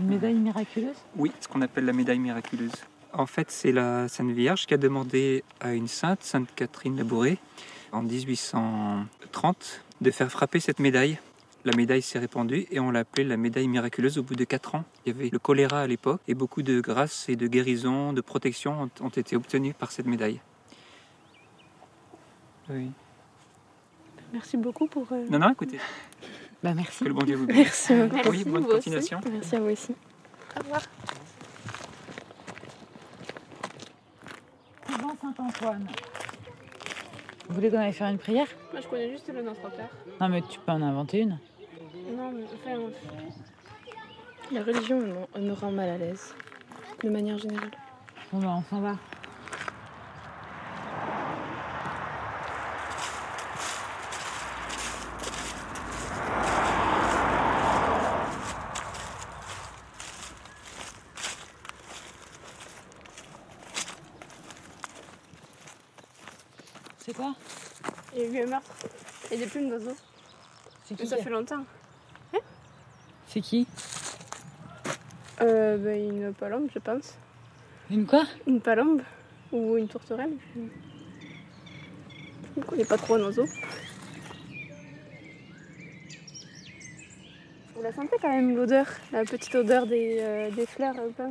Une 0.00 0.06
médaille 0.08 0.34
miraculeuse? 0.34 0.96
Oui, 1.14 1.30
ce 1.38 1.46
qu'on 1.46 1.62
appelle 1.62 1.84
la 1.84 1.92
médaille 1.92 2.18
miraculeuse. 2.18 2.72
En 3.12 3.26
fait, 3.26 3.52
c'est 3.52 3.70
la 3.70 4.08
Sainte 4.08 4.32
Vierge 4.32 4.66
qui 4.66 4.74
a 4.74 4.78
demandé 4.78 5.44
à 5.60 5.74
une 5.74 5.86
sainte, 5.86 6.24
Sainte 6.24 6.48
Catherine 6.56 6.96
Labouré, 6.96 7.38
en 7.92 8.02
1830, 8.02 9.82
de 10.00 10.10
faire 10.10 10.30
frapper 10.30 10.60
cette 10.60 10.78
médaille. 10.78 11.18
La 11.64 11.76
médaille 11.76 12.00
s'est 12.00 12.18
répandue 12.18 12.66
et 12.70 12.80
on 12.80 12.90
l'a 12.90 13.00
appelée 13.00 13.24
la 13.24 13.36
médaille 13.36 13.68
miraculeuse 13.68 14.16
au 14.16 14.22
bout 14.22 14.34
de 14.34 14.44
4 14.44 14.76
ans. 14.76 14.84
Il 15.04 15.12
y 15.12 15.16
avait 15.16 15.28
le 15.30 15.38
choléra 15.38 15.82
à 15.82 15.86
l'époque 15.86 16.20
et 16.26 16.34
beaucoup 16.34 16.62
de 16.62 16.80
grâces 16.80 17.28
et 17.28 17.36
de 17.36 17.46
guérisons, 17.46 18.12
de 18.14 18.20
protection 18.22 18.84
ont, 19.00 19.04
ont 19.04 19.08
été 19.10 19.36
obtenues 19.36 19.74
par 19.74 19.92
cette 19.92 20.06
médaille. 20.06 20.40
Oui. 22.70 22.90
Merci 24.32 24.56
beaucoup 24.56 24.86
pour. 24.86 25.06
euh, 25.12 25.26
Non, 25.28 25.38
non, 25.38 25.50
écoutez. 25.50 25.78
Bah 26.62 26.72
merci. 26.72 27.00
Que 27.04 27.08
le 27.08 27.14
bon 27.14 27.24
Dieu 27.24 27.36
vous 27.36 27.46
bénisse. 27.46 27.90
Merci. 27.90 28.28
Oui, 28.30 28.44
bonne 28.44 28.62
vous 28.62 28.68
aussi. 28.68 28.76
continuation. 28.76 29.20
Merci 29.30 29.56
à 29.56 29.60
vous 29.60 29.70
aussi. 29.70 29.92
Au 30.56 30.60
revoir. 30.60 30.82
Couvent 34.86 35.16
Saint-Antoine? 35.20 35.88
Vous 37.50 37.56
voulez 37.56 37.68
qu'on 37.68 37.78
aille 37.78 37.92
faire 37.92 38.08
une 38.08 38.16
prière? 38.16 38.46
Moi, 38.70 38.80
je 38.80 38.86
connais 38.86 39.10
juste 39.10 39.28
le 39.34 39.42
Notre 39.42 39.68
Père. 39.72 39.90
Non 40.20 40.28
mais 40.28 40.40
tu 40.42 40.60
peux 40.60 40.70
en 40.70 40.80
inventer 40.80 41.18
une. 41.18 41.36
Non, 42.16 42.30
mais 42.30 42.44
enfin. 42.44 42.78
La 44.52 44.62
religion 44.62 45.26
me 45.36 45.52
rend 45.52 45.72
mal 45.72 45.88
à 45.88 45.98
l'aise, 45.98 46.32
de 47.02 47.10
manière 47.10 47.38
générale. 47.38 47.72
Bon 48.32 48.38
bah 48.38 48.54
on 48.56 48.62
s'en 48.62 48.80
va. 48.80 48.94
C'est 66.98 67.16
quoi 67.16 67.34
Meurtre 68.46 68.70
et 69.30 69.36
des 69.36 69.46
plumes 69.46 69.68
d'oiseaux. 69.68 69.96
C'est 70.84 70.98
Mais 70.98 71.06
ça 71.06 71.16
fait 71.16 71.30
longtemps. 71.30 71.64
C'est 73.26 73.40
qui 73.40 73.66
Euh, 75.40 75.78
bah, 75.78 75.94
une 75.94 76.34
palombe, 76.34 76.68
je 76.74 76.78
pense. 76.80 77.14
Une 77.90 78.06
quoi 78.06 78.24
Une 78.46 78.60
palombe 78.60 79.02
ou 79.52 79.76
une 79.76 79.88
tourterelle. 79.88 80.32
Je 80.56 80.60
ne 82.60 82.64
connais 82.64 82.84
pas 82.84 82.96
trop 82.96 83.14
un 83.14 83.20
oiseau. 83.20 83.46
Vous 87.74 87.82
la 87.82 87.92
sentez 87.92 88.16
quand 88.20 88.28
même 88.28 88.56
l'odeur, 88.56 88.86
la 89.12 89.24
petite 89.24 89.54
odeur 89.54 89.86
des, 89.86 90.18
euh, 90.20 90.50
des 90.50 90.66
fleurs 90.66 90.94
euh, 90.98 91.28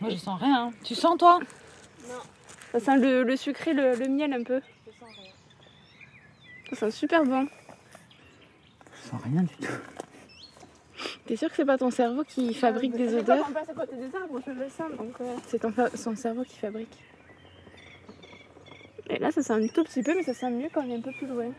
Moi 0.00 0.10
je 0.10 0.16
sens 0.16 0.40
rien. 0.40 0.72
Tu 0.84 0.94
sens 0.94 1.16
toi 1.18 1.38
Ça 2.72 2.80
sent 2.80 2.96
le, 2.98 3.22
le 3.22 3.36
sucré, 3.36 3.72
le, 3.72 3.94
le 3.94 4.08
miel 4.08 4.32
un 4.34 4.42
peu. 4.42 4.60
Ça 6.70 6.76
sent 6.76 6.90
super 6.90 7.24
bon. 7.24 7.46
Je 8.92 9.08
sens 9.08 9.22
rien 9.22 9.42
du 9.42 9.56
tout. 9.56 9.72
T'es 11.26 11.36
sûr 11.36 11.48
que 11.48 11.56
c'est 11.56 11.64
pas 11.64 11.78
ton 11.78 11.90
cerveau 11.90 12.24
qui 12.24 12.54
fabrique 12.54 12.92
des 12.92 13.14
odeurs 13.14 13.46
on 13.48 13.52
passe 13.52 13.68
à 13.68 13.74
côté 13.74 13.96
des 13.96 14.14
arbres, 14.14 14.40
je 14.46 14.50
le 14.52 14.68
sens. 14.68 14.90
Donc, 14.96 15.20
euh, 15.20 15.36
C'est 15.46 15.58
ton, 15.60 15.72
son 15.94 16.16
cerveau 16.16 16.44
qui 16.44 16.56
fabrique. 16.56 16.98
Et 19.08 19.18
là, 19.18 19.30
ça 19.32 19.42
sent 19.42 19.52
un 19.52 19.66
tout 19.68 19.84
petit 19.84 20.02
peu, 20.02 20.14
mais 20.14 20.22
ça 20.22 20.34
sent 20.34 20.50
mieux 20.50 20.68
quand 20.72 20.84
on 20.84 20.90
est 20.90 20.96
un 20.96 21.00
peu 21.00 21.12
plus 21.12 21.26
loin. 21.26 21.52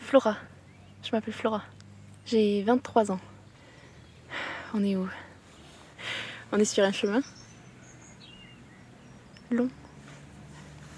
Flora. 0.00 0.36
Je 1.02 1.10
m'appelle 1.12 1.34
Flora. 1.34 1.62
J'ai 2.24 2.62
23 2.62 3.10
ans. 3.10 3.20
On 4.72 4.82
est 4.82 4.96
où? 4.96 5.08
On 6.56 6.58
est 6.58 6.64
sur 6.64 6.84
un 6.84 6.92
chemin. 6.92 7.20
Long. 9.50 9.68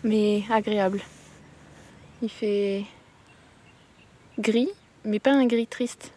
Mais 0.05 0.45
agréable. 0.51 1.01
Il 2.21 2.29
fait 2.29 2.85
gris, 4.39 4.69
mais 5.07 5.19
pas 5.19 5.33
un 5.33 5.47
gris 5.47 5.67
triste. 5.67 6.13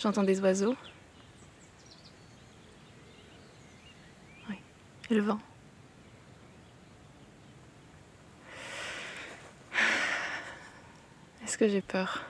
J'entends 0.00 0.24
des 0.24 0.40
oiseaux. 0.40 0.74
Oui. 4.48 4.56
Et 5.08 5.14
le 5.14 5.22
vent. 5.22 5.38
Est-ce 11.44 11.56
que 11.56 11.68
j'ai 11.68 11.82
peur? 11.82 12.24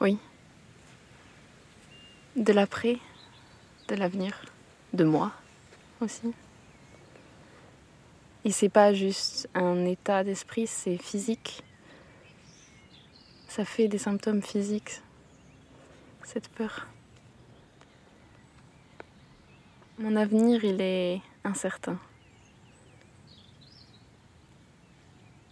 Oui. 0.00 0.18
De 2.36 2.52
l'après, 2.52 3.00
de 3.88 3.94
l'avenir, 3.94 4.44
de 4.92 5.04
moi 5.04 5.32
aussi. 6.00 6.32
Et 8.44 8.50
c'est 8.50 8.68
pas 8.68 8.92
juste 8.92 9.48
un 9.54 9.84
état 9.86 10.22
d'esprit, 10.22 10.66
c'est 10.66 10.98
physique. 10.98 11.62
Ça 13.48 13.64
fait 13.64 13.88
des 13.88 13.98
symptômes 13.98 14.42
physiques, 14.42 15.00
cette 16.24 16.48
peur. 16.48 16.86
Mon 19.98 20.16
avenir, 20.16 20.64
il 20.64 20.80
est 20.80 21.22
incertain. 21.44 21.98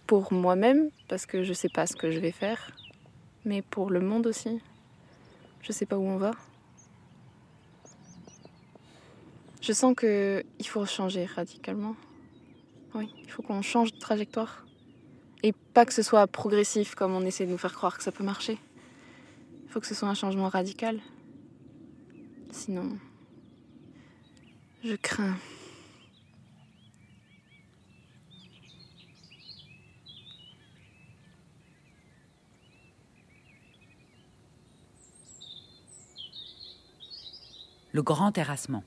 Pour 0.07 0.33
moi-même, 0.33 0.91
parce 1.09 1.27
que 1.27 1.45
je 1.45 1.53
sais 1.53 1.69
pas 1.69 1.87
ce 1.87 1.97
que 1.97 2.11
je 2.11 2.19
vais 2.19 2.33
faire, 2.33 2.73
mais 3.45 3.63
pour 3.63 3.89
le 3.89 4.01
monde 4.01 4.27
aussi. 4.27 4.61
Je 5.63 5.73
sais 5.73 5.87
pas 5.87 5.97
où 5.97 6.05
on 6.05 6.17
va. 6.17 6.33
Je 9.63 9.73
sens 9.73 9.95
que 9.95 10.45
il 10.59 10.67
faut 10.67 10.85
changer 10.87 11.25
radicalement. 11.25 11.95
Oui, 12.97 13.09
il 13.23 13.31
faut 13.31 13.43
qu'on 13.43 13.63
change 13.63 13.93
de 13.93 13.99
trajectoire. 13.99 14.67
Et 15.45 15.53
pas 15.53 15.87
que 15.87 15.93
ce 15.93 16.03
soit 16.03 16.27
progressif 16.27 16.97
comme 16.97 17.15
on 17.15 17.25
essaie 17.25 17.47
de 17.47 17.53
nous 17.53 17.59
faire 17.59 17.73
croire 17.73 17.97
que 17.97 18.03
ça 18.03 18.11
peut 18.11 18.25
marcher. 18.25 18.59
Il 19.65 19.71
faut 19.71 19.79
que 19.79 19.87
ce 19.87 19.95
soit 19.95 20.09
un 20.09 20.15
changement 20.15 20.49
radical. 20.49 20.99
Sinon, 22.51 22.99
je 24.83 24.97
crains. 24.97 25.37
Le 37.93 38.03
Grand 38.03 38.33
Terrassement. 38.33 38.83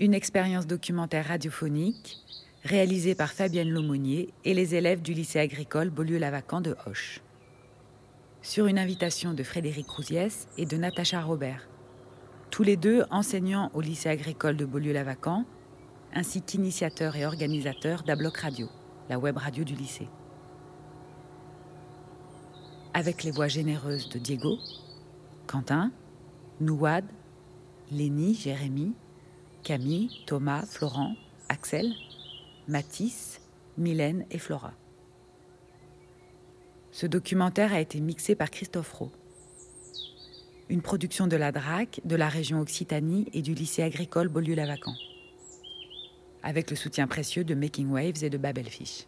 Une 0.00 0.14
expérience 0.14 0.68
documentaire 0.68 1.26
radiophonique 1.26 2.18
réalisée 2.62 3.16
par 3.16 3.32
Fabienne 3.32 3.70
Laumonier 3.70 4.32
et 4.44 4.54
les 4.54 4.76
élèves 4.76 5.02
du 5.02 5.12
lycée 5.12 5.40
agricole 5.40 5.90
Beaulieu-Lavacan 5.90 6.60
de 6.60 6.76
Hoche. 6.86 7.20
Sur 8.40 8.68
une 8.68 8.78
invitation 8.78 9.34
de 9.34 9.42
Frédéric 9.42 9.90
Rousiès 9.90 10.46
et 10.56 10.66
de 10.66 10.76
Natacha 10.76 11.20
Robert, 11.20 11.68
tous 12.48 12.62
les 12.62 12.76
deux 12.76 13.02
enseignants 13.10 13.72
au 13.74 13.80
lycée 13.80 14.08
agricole 14.08 14.56
de 14.56 14.64
Beaulieu-Lavacan, 14.64 15.44
ainsi 16.14 16.42
qu'initiateurs 16.42 17.16
et 17.16 17.26
organisateurs 17.26 18.04
d'Abloc 18.04 18.36
Radio, 18.36 18.68
la 19.08 19.18
web 19.18 19.36
radio 19.36 19.64
du 19.64 19.74
lycée. 19.74 20.08
Avec 22.94 23.24
les 23.24 23.32
voix 23.32 23.48
généreuses 23.48 24.08
de 24.10 24.20
Diego, 24.20 24.58
Quentin, 25.48 25.90
Nouad, 26.60 27.04
Lénie, 27.90 28.36
Jérémy, 28.36 28.94
Camille, 29.62 30.10
Thomas, 30.26 30.64
Florent, 30.66 31.14
Axel, 31.48 31.92
Mathis, 32.68 33.40
Mylène 33.76 34.24
et 34.30 34.38
Flora. 34.38 34.72
Ce 36.90 37.06
documentaire 37.06 37.72
a 37.72 37.80
été 37.80 38.00
mixé 38.00 38.34
par 38.34 38.50
Christophe 38.50 38.92
Rowe. 38.92 39.12
Une 40.68 40.82
production 40.82 41.26
de 41.26 41.36
la 41.36 41.52
DRAC, 41.52 42.00
de 42.04 42.16
la 42.16 42.28
région 42.28 42.60
Occitanie 42.60 43.26
et 43.32 43.40
du 43.40 43.54
lycée 43.54 43.82
agricole 43.82 44.28
Beaulieu-Lavacan. 44.28 44.94
Avec 46.42 46.70
le 46.70 46.76
soutien 46.76 47.06
précieux 47.06 47.44
de 47.44 47.54
Making 47.54 47.90
Waves 47.90 48.24
et 48.24 48.30
de 48.30 48.38
Babelfish. 48.38 49.06